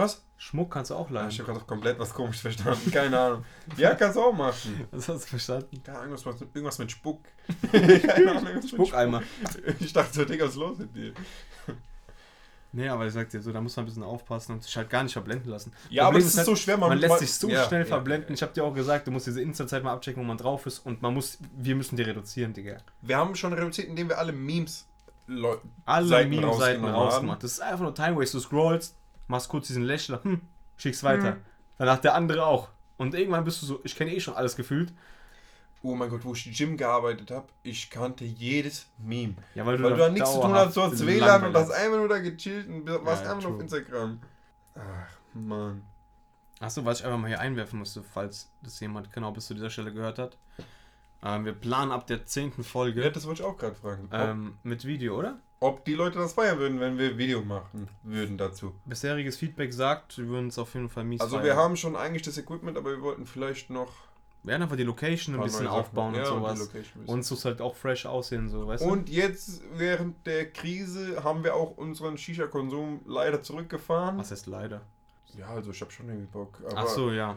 [0.00, 0.24] Was?
[0.38, 1.28] Schmuck kannst du auch Ah, leihen.
[1.28, 2.90] ich habe gerade komplett was komisch verstanden.
[2.90, 3.44] Keine Ahnung.
[3.76, 4.86] Ja, kannst du auch machen.
[4.90, 5.82] Das hast du verstanden.
[5.86, 7.20] Ja, irgendwas, mit- irgendwas mit Spuck.
[7.72, 9.22] Keine Ahnung, Spuckeimer.
[9.22, 9.74] Spuck.
[9.80, 11.12] Ich dachte so, Digga, was ist los mit dir?
[12.72, 14.88] Nee, aber ich sag dir so, da muss man ein bisschen aufpassen und sich halt
[14.88, 15.72] gar nicht verblenden lassen.
[15.90, 17.80] Ja, aber Problem das ist halt, so schwer, Man, man- lässt sich so ja, schnell
[17.80, 18.32] ja, verblenden.
[18.32, 20.78] Ich habe dir auch gesagt, du musst diese Insta-Zeit mal abchecken, wo man drauf ist
[20.86, 22.76] und man muss, wir müssen die reduzieren, Digga.
[23.02, 24.86] Wir haben schon reduziert, indem wir alle Memes
[25.26, 27.42] Leu- Alle Seiten Meme-Seiten rausgemacht.
[27.42, 28.36] Das ist einfach nur Time Waste.
[28.38, 28.96] Du scrollst,
[29.30, 30.40] machst kurz diesen Lächler, hm,
[30.76, 31.32] schickst weiter.
[31.32, 31.40] Hm.
[31.78, 32.68] Danach der andere auch.
[32.98, 34.92] Und irgendwann bist du so, ich kenne eh schon alles gefühlt.
[35.82, 39.36] Oh mein Gott, wo ich im Gym gearbeitet habe, ich kannte jedes Meme.
[39.54, 41.70] Ja, weil du, Weil du da nichts zu tun hast, du hast WLAN und hast
[41.70, 41.76] das.
[41.76, 43.60] einfach nur da gechillt und warst Ja, einfach nur auf.
[43.62, 44.20] Instagram.
[44.74, 45.82] Ach, Mann.
[46.58, 49.70] Achso, was ich einfach mal hier einwerfen musste, falls das jemand genau bis zu dieser
[49.70, 50.36] Stelle gehört hat.
[51.22, 54.10] Ähm, wir planen ab der zehnten Folge Ja, das wollte ich auch gerade fragen.
[54.12, 55.38] Ähm, mit Video, oder?
[55.60, 58.74] Ob die Leute das feiern würden, wenn wir Video machen würden dazu.
[58.86, 61.44] Bisheriges Feedback sagt, wir würden es auf jeden Fall mies Also feiern.
[61.46, 63.92] wir haben schon eigentlich das Equipment, aber wir wollten vielleicht noch
[64.42, 66.22] Wir werden einfach die Location ein bisschen aufbauen machen.
[66.22, 66.58] und Ja, sowas.
[66.60, 68.88] Location Und es muss halt auch fresh aussehen, so, weißt du?
[68.88, 74.16] Und jetzt, während der Krise, haben wir auch unseren Shisha-Konsum leider zurückgefahren.
[74.18, 74.80] Was heißt leider?
[75.38, 76.58] Ja, also ich habe schon irgendwie Bock.
[76.64, 77.36] Aber, Ach so, ja.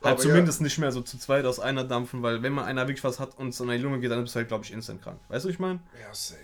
[0.00, 2.88] aber Halt zumindest nicht mehr so zu zweit aus einer dampfen, weil wenn mal einer
[2.88, 4.72] wirklich was hat und es in die Lunge geht, dann bist du halt, glaube ich,
[4.72, 5.20] instant krank.
[5.28, 5.80] Weißt du, was ich meine?
[5.92, 6.40] Ja, ja safe.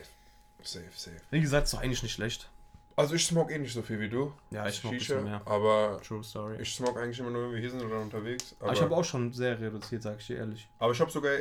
[0.62, 1.16] Safe, safe.
[1.30, 2.48] Wie gesagt, ist doch eigentlich nicht schlecht.
[2.96, 4.32] Also ich smoke eh nicht so viel wie du.
[4.50, 5.42] Ja, ich smoke Shisha, mehr.
[5.44, 6.56] aber True Story.
[6.60, 8.56] ich smoke eigentlich immer nur, wenn wir hier sind oder unterwegs.
[8.58, 10.66] Aber ich habe auch schon sehr reduziert, sag ich dir ehrlich.
[10.78, 11.32] Aber ich habe sogar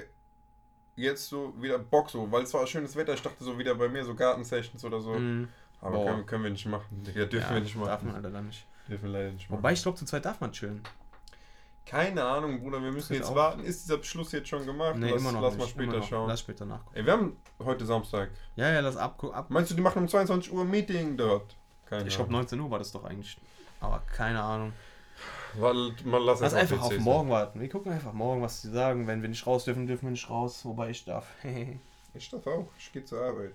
[0.97, 3.13] jetzt so wieder Bock so, weil es war schönes Wetter.
[3.13, 5.13] Ich dachte so wieder bei mir so Gartensessions oder so.
[5.13, 5.47] Mhm.
[5.81, 7.03] Aber können, können wir nicht machen.
[7.07, 7.87] Digga, dürfen Ja, wir nicht machen.
[7.87, 8.65] Darf man leider nicht.
[8.89, 9.59] Dürfen wir leider nicht machen.
[9.59, 10.81] Wobei ich glaube, zu zweit darf man chillen.
[11.85, 13.35] Keine Ahnung, Bruder, wir müssen jetzt auch.
[13.35, 13.63] warten.
[13.63, 14.95] Ist dieser Beschluss jetzt schon gemacht?
[14.97, 15.77] Nee, lass, immer noch lass nicht.
[15.77, 16.27] mal später schauen.
[16.27, 16.95] Lass später nachgucken.
[16.97, 18.31] Ey, wir haben heute Samstag.
[18.55, 19.23] Ja, ja, lass ab.
[19.23, 19.49] ab.
[19.49, 21.55] Meinst du, die machen um 22 Uhr ein Meeting dort?
[21.85, 22.41] Keine Ich glaube, Ahnung.
[22.41, 23.37] 19 Uhr war das doch eigentlich.
[23.79, 24.73] Aber keine Ahnung.
[25.57, 27.61] Weil, mal lass Lass einfach auf morgen warten.
[27.61, 29.05] Wir gucken einfach morgen, was sie sagen.
[29.07, 30.65] Wenn wir nicht raus dürfen, dürfen wir nicht raus.
[30.65, 31.27] Wobei ich darf.
[32.17, 32.67] Ich darf auch.
[32.79, 33.53] Ich gehe zur Arbeit.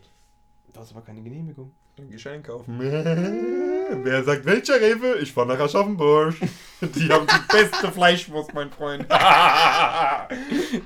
[0.74, 1.72] das ist aber keine Genehmigung.
[1.97, 2.78] Dann geh ich einkaufen.
[2.80, 5.16] Wer sagt welcher Rewe?
[5.18, 6.34] Ich fahr nach Aschaffenburg.
[6.80, 9.07] Die haben die beste Fleischwurst, mein Freund.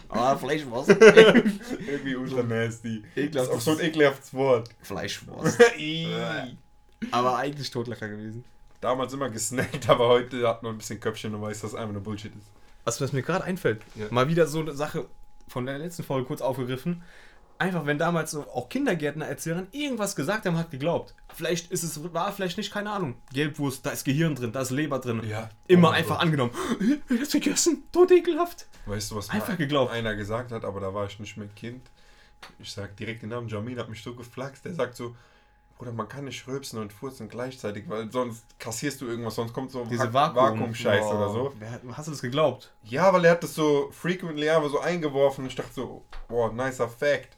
[0.09, 0.88] Ah, Fleischwurst.
[0.90, 3.02] Irgendwie ultra nasty.
[3.14, 3.50] Das Ekelhaft.
[3.50, 4.68] ist auch so ein ekelhaftes Wort.
[4.82, 5.61] Fleischwurst.
[7.11, 8.44] Aber eigentlich totlacher gewesen.
[8.80, 12.02] Damals immer gesnackt, aber heute hat man ein bisschen Köpfchen und weiß, dass einfach nur
[12.02, 12.46] Bullshit ist.
[12.84, 14.07] Was, was mir gerade einfällt, Ja.
[14.11, 15.07] mal wieder so eine Sache
[15.48, 17.02] von der letzten Folge kurz aufgegriffen.
[17.59, 21.14] Einfach, wenn damals so auch Kindergärtner erzählen, irgendwas gesagt haben, hat geglaubt.
[21.32, 23.14] Vielleicht ist es, war vielleicht nicht, keine Ahnung.
[23.32, 25.22] Gelbwurst, da ist Gehirn drin, da ist Leber drin.
[25.26, 25.48] Ja.
[25.68, 26.22] Immer Oh einfach Gott.
[26.24, 26.50] angenommen.
[27.09, 27.84] Wer hat gegessen?
[27.92, 28.66] Tot ekelhaft.
[28.86, 29.92] Weißt du, was Einfach geglaubt.
[29.92, 31.88] einer gesagt hat, aber da war ich nicht mehr Kind.
[32.59, 34.64] Ich sag direkt den Namen, Jamin hat mich so geflaxt.
[34.64, 35.14] Der sagt so,
[35.78, 39.70] Bruder, man kann nicht rülpsen und furzen gleichzeitig, weil sonst kassierst du irgendwas, sonst kommt
[39.70, 40.59] so Diese Vakuum- Vakuum.
[40.61, 41.14] Vakuum-Scheiß Boah.
[41.16, 41.52] oder so.
[41.59, 42.72] Wer, hat- hast du das geglaubt?
[42.82, 46.52] Ja, weil er hat das so frequently einfach so eingeworfen und ich dachte so, boah,
[46.52, 47.36] nicer Fact.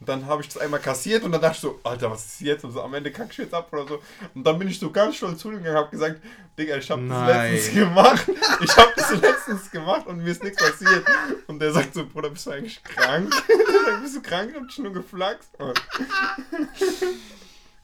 [0.00, 2.40] Und dann habe ich das einmal kassiert und dann dachte ich so, Alter, was ist
[2.40, 2.64] jetzt?
[2.64, 4.02] Und so, am Ende kack ich jetzt ab oder so.
[4.34, 6.20] Und dann bin ich so ganz stolz zu ihm gegangen und habe gesagt,
[6.58, 8.26] Digga, ich habe das letztens gemacht.
[8.62, 11.04] Ich habe das letztens gemacht und mir ist nichts passiert.
[11.46, 13.32] Und der sagt so, Bruder, bist du eigentlich krank?
[13.84, 14.50] Sagt, bist du krank?
[14.50, 15.48] Ich hab dich nur geflaxt.
[15.58, 15.74] Und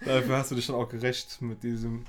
[0.04, 2.06] Dafür hast du dich dann auch gerecht mit diesem.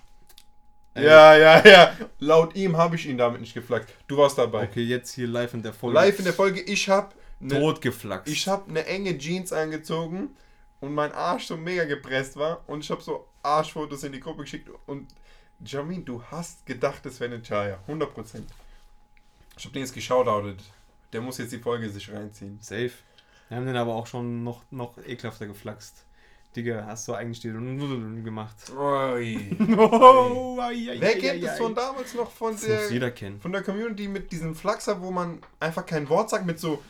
[0.96, 1.96] ja, ja, ja.
[2.20, 3.90] Laut ihm habe ich ihn damit nicht geflaxt.
[4.08, 4.64] Du warst dabei.
[4.64, 5.96] Okay, jetzt hier live in der Folge.
[5.96, 8.32] Live in der Folge, ich habe ne, Tot geflaxt.
[8.32, 10.30] Ich habe eine enge Jeans angezogen
[10.80, 14.44] und mein Arsch so mega gepresst war und ich habe so Arschfotos in die Gruppe
[14.44, 15.08] geschickt und
[15.64, 17.78] Jamin, du hast gedacht, es wäre eine Chaya.
[17.88, 18.08] 100%.
[19.58, 20.60] Ich habe den jetzt geschautoutet.
[21.14, 22.58] Der muss jetzt die Folge sich reinziehen.
[22.62, 22.92] Safe.
[23.50, 26.06] Wir haben den aber auch schon noch, noch ekelhafter geflaxt.
[26.56, 27.50] Digga, hast du eigentlich die
[28.24, 28.56] gemacht.
[28.78, 29.56] Oi.
[29.78, 31.56] Oh, Wer kennt ai.
[31.58, 33.40] von damals noch von Das der, jeder kennen.
[33.40, 36.82] von der Community mit diesem Flachser, wo man einfach kein Wort sagt mit so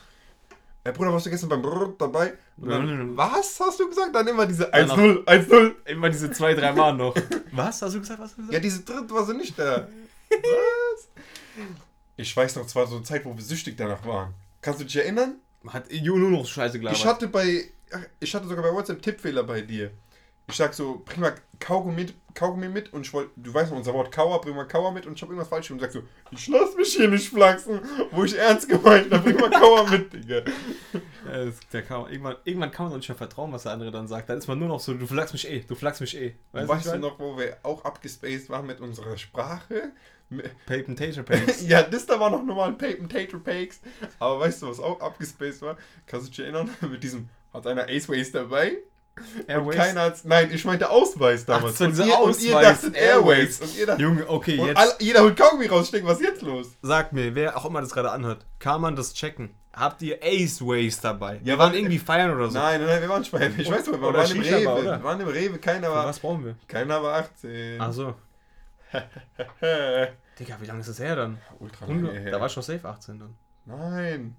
[0.84, 2.34] Ey Bruder, warst du gestern beim Brrr dabei?
[2.58, 4.16] Dann, was hast du gesagt?
[4.16, 5.76] Dann immer diese Danach- 1-0, 1-0.
[5.86, 7.16] Immer diese zwei, drei Mal noch.
[7.52, 7.82] Was?
[7.84, 8.20] Hast du gesagt?
[8.20, 8.54] Was hast du gesagt?
[8.54, 9.88] Ja, diese dritte war sie nicht da.
[10.30, 11.08] Was?
[12.18, 14.34] Ich weiß noch, es war so eine Zeit, wo wir süchtig danach waren.
[14.62, 15.36] Kannst du dich erinnern?
[15.68, 17.00] Hat Ju nur noch Scheiße gelabert.
[17.00, 17.66] Ich hatte bei,
[18.20, 19.92] ich hatte sogar bei WhatsApp Tippfehler bei dir.
[20.52, 23.78] Ich sag so, bring mal Kaugummi mit, Kaugummi mit und ich wollte, du weißt noch
[23.78, 26.04] unser Wort Kauer, bring mal Kauer mit und ich habe irgendwas falsch und sag so,
[26.32, 27.80] ich lass mich hier nicht flachsen,
[28.12, 30.42] wo ich ernst gemeint habe, bring mal Kauer mit, Digga.
[31.24, 34.08] Ja, das, der kann, irgendwann, irgendwann kann man nicht mehr vertrauen, was der andere dann
[34.08, 34.28] sagt.
[34.28, 36.36] Dann ist man nur noch so, du flachst mich eh, du flachst mich eh.
[36.52, 39.92] Weißt, du, weißt du noch, wo wir auch abgespaced waren mit unserer Sprache?
[40.66, 41.68] Papen Tater Pace.
[41.68, 43.82] Ja, das da war noch normal Papen Tater Pakes.
[44.20, 45.78] Aber weißt du, was auch abgespaced war?
[46.08, 46.70] Kannst du dich erinnern?
[46.82, 48.78] Mit diesem, hat einer Aceways dabei?
[49.18, 49.76] Und Airways.
[49.76, 51.74] keiner hat's, nein, ich meinte Ausweis damals.
[51.74, 53.62] Ach so, und, ihr, und ihr Ausweis, dachtet Airways.
[53.62, 55.86] Und, ihr dachtet, Junge, okay, und jetzt alle, jeder holt Kaugummi raus.
[55.86, 56.68] Ich denke, was ist jetzt los?
[56.82, 59.54] sag mir, wer auch immer das gerade anhört, kann man das checken?
[59.74, 61.36] Habt ihr Aceways dabei?
[61.36, 62.58] Ja, wir waren irgendwie feiern oder so.
[62.58, 63.50] Nein, nein, wir waren Speyer.
[63.58, 64.70] Ich weiß nicht, wir waren im Rewe.
[64.70, 64.98] Oder?
[65.00, 66.56] Wir waren im Rewe, keiner war, was brauchen wir?
[66.68, 67.80] keiner war 18.
[67.80, 68.16] Ach so.
[70.40, 71.38] Digga, wie lange ist das her dann?
[71.60, 72.32] Ultra lange Hunde, her.
[72.32, 73.36] da war ich doch safe 18 dann.
[73.66, 74.36] Nein.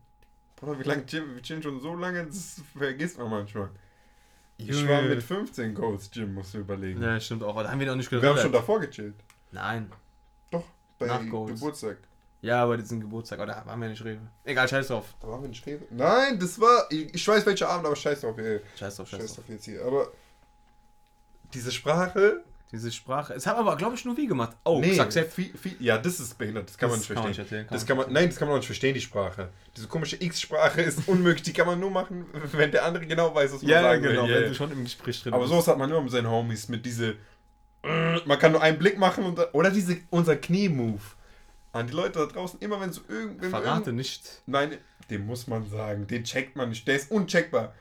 [0.56, 3.70] Bruder, wie lange wir chillen schon so lange, das vergisst man manchmal.
[4.68, 7.02] Ich war mit 15 Ghost Gym, musst du überlegen.
[7.02, 7.62] Ja, stimmt auch.
[7.62, 8.54] Da haben wir noch nicht wir haben schon geredet.
[8.54, 9.14] davor gechillt.
[9.50, 9.90] Nein.
[10.50, 10.64] Doch,
[10.98, 11.20] bei Nach.
[11.20, 11.98] Geburtstag.
[12.42, 14.28] Ja, aber diesen Geburtstag, oder waren wir nicht reden.
[14.42, 15.14] Egal, scheiß drauf.
[15.20, 15.84] Da waren wir nicht Rewe.
[15.90, 16.86] Nein, das war.
[16.90, 18.60] Ich, ich weiß welcher Abend, aber scheiß drauf, ey.
[18.76, 19.44] Scheiß drauf, scheiß Scheiß drauf.
[19.44, 19.84] drauf jetzt hier.
[19.84, 20.10] Aber
[21.54, 22.42] diese Sprache.
[22.72, 23.34] Diese Sprache.
[23.34, 24.56] Es haben aber, glaube ich, nur wie gemacht.
[24.64, 25.34] Oh, nee, selbst.
[25.34, 26.70] viel, viel, ja, das ist behindert.
[26.70, 27.44] Das kann man nicht Das kann verstehen.
[27.44, 29.50] erzählen, das kann man, nein, das kann man auch nicht verstehen, die Sprache.
[29.76, 31.42] Diese komische X-Sprache ist unmöglich.
[31.42, 34.22] Die kann man nur machen, wenn der andere genau weiß, was man Ja, sagen genau,
[34.26, 34.34] will.
[34.34, 35.52] wenn Ja, du schon im Gespräch drin Aber bist.
[35.52, 37.16] sowas hat man nur mit seinen Homies, mit diese.
[37.82, 41.00] Man kann nur einen Blick machen und, oder diese, unser Knie-Move.
[41.72, 44.42] An die Leute da draußen, immer wenn so irgend, wenn Verrate irgend- nicht.
[44.46, 44.76] Nein,
[45.10, 46.06] den muss man sagen.
[46.06, 46.86] Den checkt man nicht.
[46.86, 47.74] Der ist uncheckbar.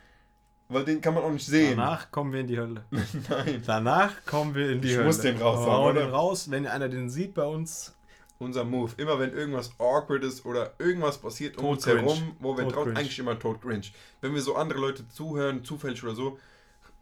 [0.71, 1.77] Weil den kann man auch nicht sehen.
[1.77, 2.83] Danach kommen wir in die Hölle.
[3.29, 3.61] Nein.
[3.65, 5.05] Danach kommen wir in die Ich Hölle.
[5.05, 6.01] muss den raushauen, Hau oder?
[6.01, 7.93] den raus, wenn einer den sieht bei uns.
[8.39, 8.91] Unser Move.
[8.97, 11.99] Immer wenn irgendwas awkward ist oder irgendwas passiert um Tot uns cringe.
[12.01, 12.99] herum, wo wir Tot draußen cringe.
[12.99, 13.83] eigentlich immer tot cringe.
[14.21, 16.39] Wenn wir so andere Leute zuhören, zufällig oder so,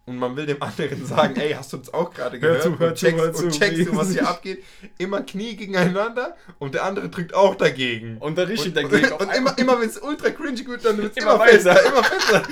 [0.06, 2.64] und man will dem anderen sagen, ey, hast du uns auch gerade Hör gehört?
[2.64, 4.64] zu, hör und zu, checkst, hör zu, und checkst du, was hier abgeht.
[4.98, 8.18] Immer Knie gegeneinander und der andere drückt auch dagegen.
[8.18, 9.12] Und der richtig dagegen.
[9.14, 11.76] Und, und immer, immer wenn es ultra cringy wird, dann wird es Immer immer, fester,
[11.76, 11.86] weiter.
[11.88, 12.44] immer fester.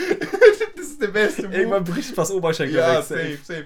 [0.97, 1.55] Ist der beste Move.
[1.55, 3.03] Irgendwann bricht was Oberschenkel Ja, weg.
[3.05, 3.65] safe, safe.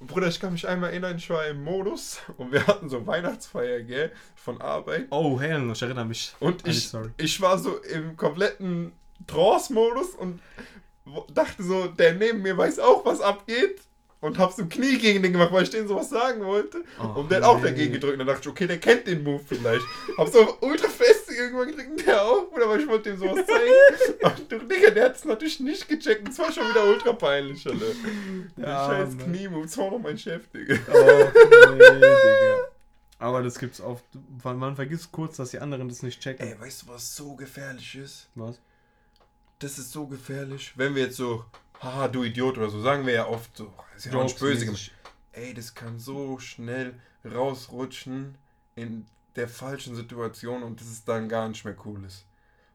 [0.00, 3.80] Bruder, ich kann mich einmal erinnern, ich war im Modus und wir hatten so Weihnachtsfeier,
[3.80, 5.08] gell, von Arbeit.
[5.10, 6.34] Oh, hell, ich erinnere mich.
[6.38, 7.10] Und ich, sorry.
[7.16, 8.92] ich war so im kompletten
[9.26, 10.40] Trance-Modus und
[11.34, 13.80] dachte so, der neben mir weiß auch, was abgeht.
[14.20, 16.82] Und hab so Knie gegen den gemacht, weil ich denen sowas sagen wollte.
[17.00, 17.68] Oh, und der hat auch nee.
[17.68, 18.14] dagegen gedrückt.
[18.14, 19.84] Und dann dachte ich, okay, der kennt den Move vielleicht.
[20.16, 24.18] Hab so ultra fest irgendwann gedrückt der auch, oder weil ich wollte dem sowas zeigen.
[24.40, 26.22] und du, Digga, der hat es natürlich nicht gecheckt.
[26.22, 27.86] Und es war schon wieder ultra peinlich, Alter.
[28.56, 29.26] Der Ja, scheiß Mann.
[29.26, 30.74] Knie-Move, das war noch mein Chef, Digga.
[30.92, 32.68] Oh, nee, Digga.
[33.20, 34.04] Aber das gibt's oft.
[34.42, 36.46] weil Man vergisst kurz, dass die anderen das nicht checken.
[36.46, 38.28] Ey, weißt du, was so gefährlich ist?
[38.34, 38.60] Was?
[39.58, 40.72] Das ist so gefährlich.
[40.76, 41.44] Wenn wir jetzt so,
[41.82, 43.72] haha, du Idiot oder so, sagen wir ja oft so.
[43.96, 44.90] Ist ja nicht böse gemacht.
[45.32, 48.36] Ey, das kann so schnell rausrutschen
[48.74, 49.06] in
[49.36, 52.26] der falschen Situation und das ist dann gar nicht mehr cool ist.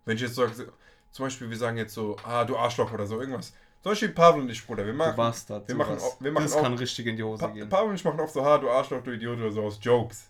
[0.05, 0.63] Wenn ich jetzt sage, so-
[1.11, 3.53] zum Beispiel, wir sagen jetzt so, ah, du Arschloch oder so, irgendwas.
[3.81, 5.67] Zum Beispiel Pavel und ich, Bruder, wir Du machen, Bastard.
[5.67, 7.67] wir machen, auch- wir machen das auch- kann richtig in die Hose pa gehen.
[7.69, 10.29] Pavel und ich machen oft so, ah, du Arschloch, du Idiot oder so aus Jokes.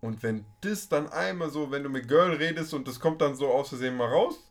[0.00, 3.34] Und wenn das dann einmal so, wenn du mit Girl redest und das kommt dann
[3.34, 4.47] so aus Versehen mal raus,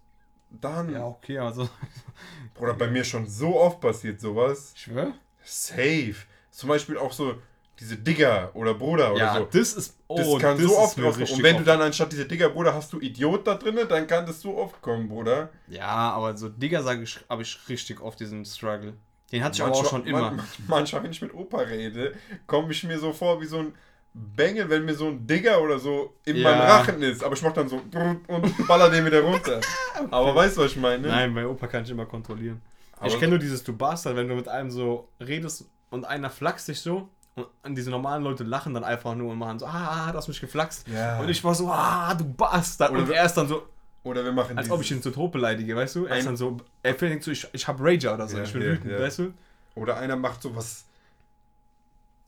[0.50, 1.70] dann, Ja, okay, also.
[2.54, 4.72] Bruder, bei mir schon so oft passiert sowas.
[4.76, 5.14] Ich schwör?
[5.44, 6.16] Safe.
[6.52, 7.36] Zum Beispiel auch so
[7.80, 9.46] diese Digger oder Bruder oder Ja, so.
[9.52, 9.98] das ist.
[10.08, 11.30] Oh, Das kann so ist oft rauskommen.
[11.32, 14.08] Und wenn du oft- dann anstatt diese Digger, Bruder, hast du Idiot da drin, dann
[14.08, 15.50] kann das so oft kommen, Bruder.
[15.68, 18.94] Ja, aber so Digger sage ich, habe ich richtig oft diesen Struggle.
[19.32, 20.32] Den hatte ich aber auch Manchmal- schon immer.
[20.32, 22.16] man- manchmal, wenn ich mit Opa rede,
[22.48, 23.76] komme ich mir so vor wie so ein
[24.36, 26.50] Bengel, wenn mir so ein Digger oder so in Ja.
[26.52, 27.24] meinem Rachen ist.
[27.24, 29.60] Aber ich mach dann so und baller den wieder runter.
[30.12, 31.08] Aber weißt du, was ich meine?
[31.08, 32.62] Nein, bei Opa kann ich immer kontrollieren.
[32.98, 36.30] Aber- ich kenne nur dieses Du Bastard, wenn du mit einem so redest und einer
[36.30, 37.10] flaxt dich so
[37.64, 40.42] und diese normalen Leute lachen dann einfach nur und machen so, ah, du hast mich
[40.42, 40.88] geflaxt.
[40.88, 41.20] Ja.
[41.20, 42.92] Und ich war so, ah, du Bastard.
[42.92, 43.68] Oder und er ist dann so,
[44.04, 46.06] Oder wir machen als ob ich ihn zu Tod beleidige, weißt du?
[46.06, 48.54] Er ist dann so, er denkt so, ich, ich hab Rager oder so, Ja, ich
[48.54, 49.34] bin ja, wütend, weißt du?
[49.76, 50.86] Oder einer macht so was.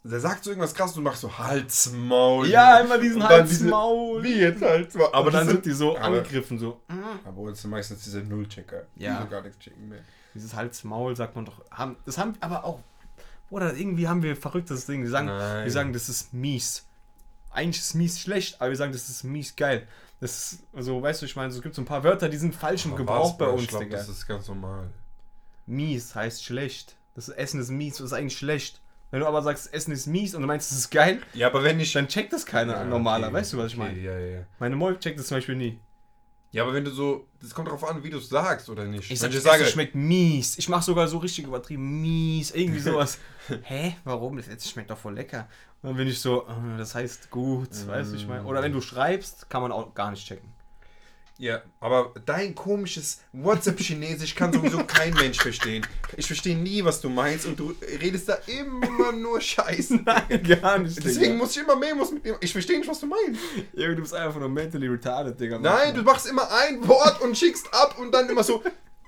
[0.04, 2.48] Der sagt so irgendwas krasses und du machst so Halsmaul.
[2.48, 4.24] Ja, immer diesen dann diese- Halsmaul.
[4.24, 5.10] Wie jetzt Halsmaul?
[5.12, 6.82] Aber dann sind die so aber- angegriffen, so.
[6.88, 6.94] mm.
[7.26, 8.84] Aber uns sind meistens diese Nullchecker.
[8.96, 9.18] Ja.
[9.18, 10.00] Die so gar nichts checken mehr.
[10.34, 11.62] Dieses Hals-Maul sagt man doch.
[11.72, 12.80] Haben, das haben aber auch.
[13.50, 15.02] Oder irgendwie haben wir verrücktes Ding.
[15.04, 15.66] Wir sagen, Nein.
[15.66, 16.86] wir sagen, das ist mies.
[17.52, 19.88] Eigentlich ist mies schlecht, aber wir sagen, das ist mies geil.
[20.22, 22.54] Das ist, also, weißt du, ich meine, es gibt so ein paar Wörter, die sind
[22.56, 23.98] falsch im Gebrauch bei uns, Ich glaube, Digga.
[23.98, 24.90] das ist ganz normal.
[25.66, 26.96] Mies heißt schlecht.
[27.16, 28.82] Das Essen ist mies, das ist eigentlich schlecht.
[29.12, 31.64] Wenn du aber sagst, Essen ist mies und du meinst, es ist geil, Ja, aber
[31.64, 31.94] wenn ich.
[31.94, 33.28] dann checkt das keiner Ja, normaler.
[33.28, 34.00] okay, Weißt du, was ich okay, meine?
[34.00, 34.46] Ja, ja.
[34.60, 35.80] Meine Moll checkt das zum Beispiel nie.
[36.52, 37.28] Ja, aber wenn du so.
[37.42, 39.10] Das kommt darauf an, wie du es sagst oder nicht.
[39.12, 40.58] Ich sag, ich das Essen schmeckt mies.
[40.58, 42.52] Ich mach sogar so richtig übertrieben mies.
[42.52, 43.20] Irgendwie sowas.
[43.64, 43.96] Hä?
[44.04, 44.36] Warum?
[44.38, 45.48] Das Essen schmeckt doch voll lecker.
[45.82, 48.44] Und dann bin ich so, äh, das heißt gut, weißt du, ich meine.
[48.46, 50.50] Oder wenn du schreibst, kann man auch gar nicht checken.
[51.40, 55.88] Ja, aber dein komisches WhatsApp-Chinesisch kann sowieso kein Mensch verstehen.
[56.18, 60.02] Ich verstehe nie, was du meinst und du redest da immer nur Scheiße.
[60.04, 61.02] Nein, gar nicht.
[61.02, 62.36] Deswegen muss ich immer Memos mit dir.
[62.42, 63.40] Ich verstehe nicht, was du meinst.
[63.72, 65.60] Junge, du bist einfach nur mentally retarded, Digga.
[65.60, 68.62] Nein, du machst immer ein Wort und schickst ab und dann immer so.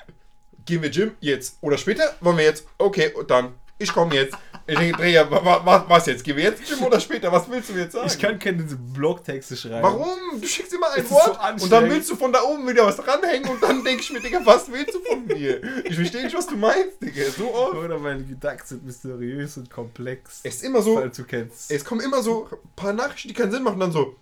[0.65, 2.15] Gehen wir Gym jetzt oder später?
[2.21, 2.65] Wollen wir jetzt?
[2.77, 3.55] Okay, dann.
[3.77, 4.37] Ich komme jetzt.
[4.71, 6.23] Ich denke, Dreher, wa- wa- wa- was jetzt?
[6.23, 7.31] Gehen wir jetzt Gym oder später?
[7.31, 8.07] Was willst du mir jetzt sagen?
[8.07, 9.83] Ich kann keine Blogtexte schreiben.
[9.83, 10.39] Warum?
[10.39, 12.85] Du schickst immer ein Es Wort so und dann willst du von da oben wieder
[12.85, 15.61] was dranhängen und dann denke ich mir, Digga, was willst du von mir?
[15.85, 17.23] Ich verstehe nicht, was du meinst, Digga.
[17.37, 17.75] So oft.
[17.75, 20.39] Oder meine Gedanken sind mysteriös und komplex.
[20.43, 21.69] Es ist immer so, Falls du kennst.
[21.71, 24.15] es kommen immer so ein paar Nachrichten, die keinen Sinn machen, dann so.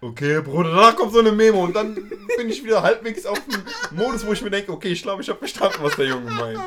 [0.00, 1.94] Okay, Bruder, danach kommt so eine Memo und dann
[2.36, 3.62] bin ich wieder halbwegs auf dem
[3.98, 6.60] Modus, wo ich mir denke, okay, ich glaube, ich habe verstanden, was der Junge meint.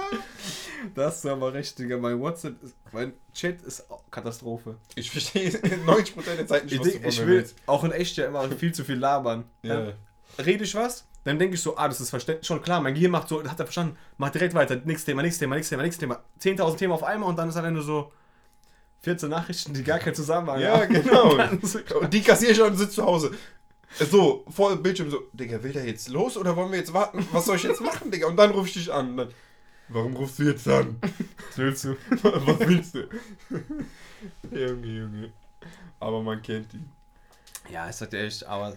[0.96, 1.98] Das ist aber recht, Digga.
[1.98, 4.76] Mein WhatsApp ist, mein Chat ist Katastrophe.
[4.96, 5.50] Ich verstehe
[5.86, 7.56] 90% der Zeit nicht, Ich, was du denk, ich will willst.
[7.68, 9.46] auch in echt ja immer viel zu viel labern.
[9.64, 9.94] Ja.
[10.44, 12.48] Rede ich was, dann denke ich so, ah, das ist verständlich.
[12.48, 14.76] Schon klar, mein Gehirn macht so, hat er verstanden, macht direkt weiter.
[14.78, 16.24] Nächstes Thema, nächstes Thema, nächstes Thema, nächstes Thema.
[16.42, 18.12] 10.000 Themen auf einmal und dann ist am Ende so
[19.02, 20.94] 14 Nachrichten, die gar keinen Zusammenhang Ja, haben.
[20.94, 21.34] genau.
[21.52, 23.32] Und so- Und die kassiere ich und sitze zu Hause.
[24.00, 27.28] So, vor dem Bildschirm so, Digga, will der jetzt los oder wollen wir jetzt warten?
[27.34, 28.28] Was soll ich jetzt machen, Digga?
[28.28, 29.18] Und dann ruf ich dich an.
[29.18, 29.30] Dann,
[29.92, 30.98] Warum rufst du jetzt an?
[31.02, 31.96] Was willst du?
[32.24, 33.08] Was willst du?
[34.52, 35.32] Junge, Junge.
[36.00, 36.90] Aber man kennt ihn.
[37.70, 38.76] Ja, ich sag dir echt, aber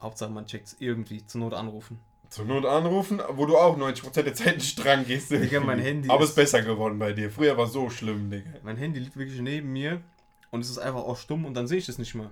[0.00, 1.98] Hauptsache man checkt's irgendwie, zur Not anrufen.
[2.30, 5.30] Zur Not anrufen, wo du auch 90% der Zeit nicht dran gehst.
[5.30, 7.30] Digga, mein Handy Aber es ist- ist besser geworden bei dir.
[7.30, 8.50] Früher war es so schlimm, Digga.
[8.62, 10.02] Mein Handy liegt wirklich neben mir
[10.50, 12.30] und es ist einfach auch stumm und dann sehe ich es nicht mehr.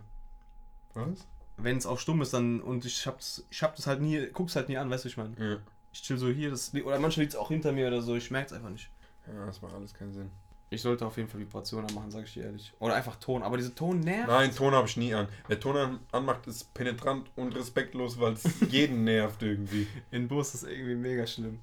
[0.95, 1.27] Was?
[1.57, 4.57] Wenn es auch stumm ist, dann und ich hab's, ich hab das halt nie, guck's
[4.57, 5.35] halt nie an, weißt du, ich meine.
[5.39, 5.57] Ja.
[5.97, 8.31] Ich chill so hier, das, oder manchmal liegt es auch hinter mir oder so, ich
[8.31, 8.91] merk's einfach nicht.
[9.27, 10.31] Ja, das macht alles keinen Sinn.
[10.69, 12.75] Ich sollte auf jeden Fall Vibrationen machen, sag ich dir ehrlich.
[12.81, 14.29] Oder einfach Ton, aber diese Ton nervt.
[14.29, 15.27] Nein, Ton habe ich nie an.
[15.49, 19.87] Wer Ton an, anmacht, ist penetrant und respektlos, weil es jeden nervt irgendwie.
[20.11, 21.61] In Bus ist irgendwie mega schlimm.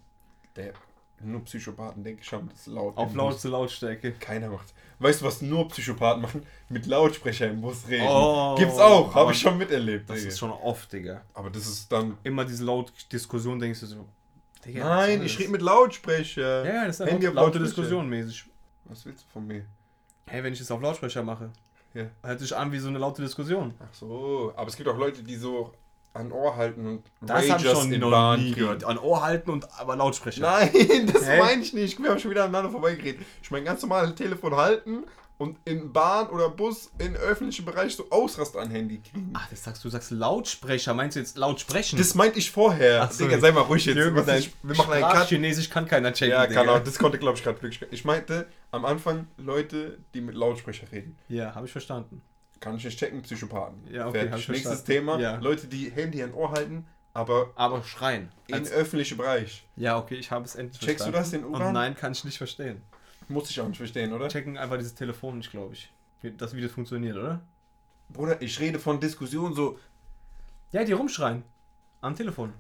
[0.55, 0.73] Der,
[1.21, 2.97] nur Psychopathen denke ich haben das laut.
[2.97, 4.13] Auf im lautste Lautstärke.
[4.13, 4.73] Keiner macht.
[4.97, 6.43] Weißt du, was nur Psychopathen machen?
[6.69, 8.07] Mit Lautsprecher im Bus reden.
[8.07, 10.09] Oh, Gibt's auch, habe ich schon miterlebt.
[10.09, 10.29] Das Digga.
[10.29, 11.21] ist schon oft, Digga.
[11.35, 12.17] Aber das ist dann.
[12.23, 14.07] Immer diese laut Diskussion denkst du so.
[14.65, 16.65] Digga, Nein, ich rede mit Lautsprecher.
[16.65, 17.59] Ja, ja, das ist Handy eine auf laute.
[17.59, 18.45] Diskussion mäßig.
[18.85, 19.65] Was willst du von mir?
[20.25, 21.49] Hey, wenn ich das auf Lautsprecher mache,
[21.93, 22.05] Ja.
[22.23, 23.73] hört sich an wie so eine laute Diskussion.
[23.79, 25.73] Ach so, aber es gibt auch Leute, die so
[26.13, 28.83] an Ohr halten und Das habe ich Ragers schon in noch nie gehört.
[28.83, 30.41] An Ohr halten und aber Lautsprecher.
[30.41, 30.71] Nein,
[31.13, 32.01] das meine ich nicht.
[32.01, 33.25] Wir haben schon wieder aneinander vorbeigeredet.
[33.41, 35.03] Ich meine ganz normal Telefon halten
[35.43, 39.31] und in Bahn oder Bus in öffentlichen Bereich so Ausrast an Handy kriegen.
[39.35, 40.93] Ach, das sagst du, sagst Lautsprecher.
[40.93, 41.97] Meinst du jetzt laut sprechen?
[41.97, 43.03] Das meinte ich vorher.
[43.03, 43.25] Ach so.
[43.25, 43.95] Digga, sei mal ruhig jetzt.
[43.95, 45.27] Jürgen, dein wir machen einen Cut.
[45.27, 46.31] Chinesisch kann keiner checken.
[46.31, 46.61] Ja, Digga.
[46.63, 46.83] kann auch.
[46.83, 47.81] Das konnte, glaube ich, gerade wirklich.
[47.91, 51.17] Ich meinte am Anfang Leute, die mit Lautsprecher reden.
[51.27, 52.21] Ja, habe ich verstanden.
[52.59, 53.83] Kann ich nicht checken, Psychopathen.
[53.91, 54.47] Ja, okay, Fertig.
[54.49, 54.85] Nächstes verstanden.
[54.85, 55.19] Thema.
[55.19, 55.35] Ja.
[55.35, 58.31] Leute, die Handy an Ohr halten, aber Aber schreien.
[58.47, 59.65] in öffentlichen Bereich.
[59.75, 61.17] ja, okay, ich habe es endlich Checkst du verstanden.
[61.17, 61.73] das, den Und Uran?
[61.73, 62.81] nein, kann ich nicht verstehen.
[63.27, 64.27] Muss ich auch nicht verstehen, oder?
[64.29, 65.91] Checken einfach dieses Telefon nicht, glaube ich.
[66.21, 67.41] Wie das, wie das funktioniert, oder?
[68.09, 69.79] Bruder, ich rede von Diskussionen so,
[70.71, 71.43] Ja, die rumschreien.
[72.01, 72.53] Am Telefon.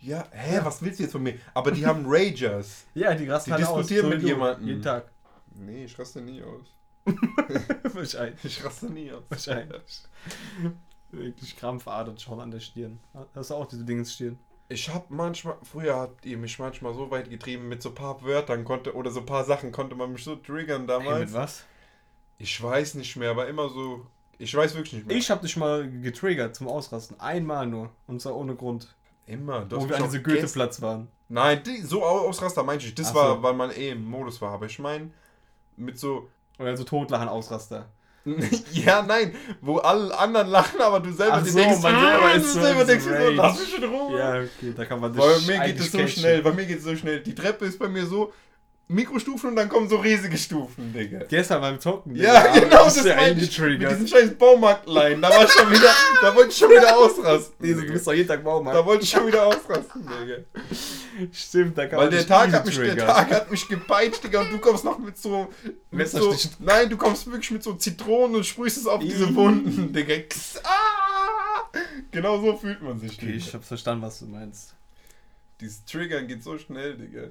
[0.00, 1.34] ja, hä, was willst du jetzt von mir?
[1.54, 2.86] Aber die haben Ragers.
[2.94, 4.14] Ja, die rasten Die alle diskutieren aus.
[4.14, 4.66] mit jemandem.
[4.68, 5.10] Jeden Tag.
[5.54, 6.66] Nee, ich raste nie aus.
[7.94, 8.44] Wahrscheinlich.
[8.44, 9.22] Ich raste nie aus.
[9.28, 10.02] Wahrscheinlich.
[11.10, 12.98] Wirklich Krampfadern schon an der Stirn.
[13.34, 14.38] Hast du auch diese Dinge Stirn?
[14.70, 18.64] Ich hab manchmal, früher habt ihr mich manchmal so weit getrieben, mit so paar Wörtern
[18.64, 21.20] konnte, oder so paar Sachen konnte man mich so triggern Hey, damals.
[21.20, 21.64] mit was?
[22.38, 24.06] ich weiß nicht mehr, aber immer so,
[24.38, 25.16] ich weiß wirklich nicht mehr.
[25.16, 27.18] Ich habe dich mal getriggert zum Ausrasten.
[27.18, 27.90] Einmal nur.
[28.06, 28.94] Und zwar ohne Grund.
[29.26, 29.64] Immer.
[29.64, 31.08] Du wo wir an diesem Goetheplatz waren.
[31.28, 32.94] Nein, die, so Au- Ausraster meinte ich.
[32.94, 33.42] Das Ach war, so.
[33.42, 34.52] weil man eh im Modus war.
[34.52, 35.10] Aber ich meine,
[35.76, 36.28] mit so.
[36.58, 37.88] Oder so Totlachen Ausraster.
[38.72, 42.40] ja, nein, wo alle anderen lachen, aber du selber Ach so, denkst, man ah, du
[42.40, 44.18] so selber denkst, so, lass mich in Ruhe.
[44.18, 46.84] Ja, okay, da kann man Bei mir geht es so schnell, bei mir geht es
[46.84, 47.20] so schnell.
[47.20, 48.32] Die Treppe ist bei mir so
[48.90, 51.18] Mikrostufen und dann kommen so riesige Stufen, Digga.
[51.28, 52.16] Gestern beim Zocken.
[52.16, 53.58] Ja, Digga, genau, bist das du meine ich.
[53.60, 57.54] Mit diesen scheiß Baumarktlein, da war ich schon wieder, da wollte ich schon wieder ausrasten.
[57.60, 57.92] Diese, du Digga.
[57.92, 58.78] bist doch jeden Tag Baumarkt.
[58.78, 60.36] Da wollte ich schon wieder ausrasten, Digga.
[61.32, 62.96] Stimmt, da kann Weil der Tag, hat mich, der.
[62.96, 65.48] Tag hat mich gepeitscht, Digga, und du kommst noch mit so.
[65.90, 69.34] Mit so nein, du kommst wirklich mit so Zitronen und sprühst es auf diese.
[69.34, 70.14] Wunden, Digga.
[70.64, 71.68] Ah!
[72.10, 73.36] Genau so fühlt man sich, Okay, Digga.
[73.38, 74.74] ich hab's verstanden, was du meinst.
[75.60, 77.28] Dieses Triggern geht so schnell, Digga.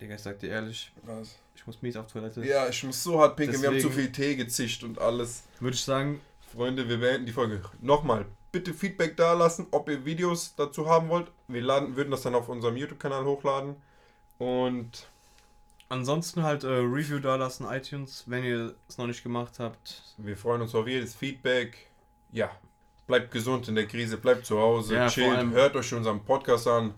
[0.00, 1.36] Digga, ich sag dir ehrlich, Was?
[1.54, 2.44] ich muss mies auf Toilette.
[2.44, 5.44] Ja, ich muss so hart pinkeln, wir haben zu viel Tee gezischt und alles.
[5.60, 6.20] Würde ich sagen,
[6.52, 7.60] Freunde, wir beenden die Folge.
[7.80, 11.30] Nochmal, bitte Feedback da lassen, ob ihr Videos dazu haben wollt.
[11.48, 13.76] Wir laden, würden das dann auf unserem YouTube-Kanal hochladen.
[14.38, 15.06] Und
[15.90, 20.02] ansonsten halt äh, Review da lassen, iTunes, wenn ihr es noch nicht gemacht habt.
[20.16, 21.88] wir freuen uns auf jedes Feedback.
[22.32, 22.50] Ja,
[23.06, 26.94] bleibt gesund in der Krise, bleibt zu Hause, Ja, chillt, hört euch unseren Podcast an,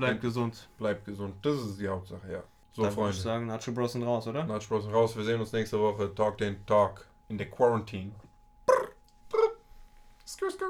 [0.00, 0.68] Bleibt gesund.
[0.78, 1.34] bleibt gesund.
[1.42, 2.42] Das ist die Hauptsache, ja.
[2.72, 3.16] So, Dann würde ich Freunde.
[3.16, 4.44] sagen, Nacho Bros sind raus, oder?
[4.44, 5.16] Natsch Bros raus.
[5.16, 6.14] Wir sehen uns nächste Woche.
[6.14, 8.12] Talk den Talk in der Quarantine.
[10.26, 10.64] Skr, skr.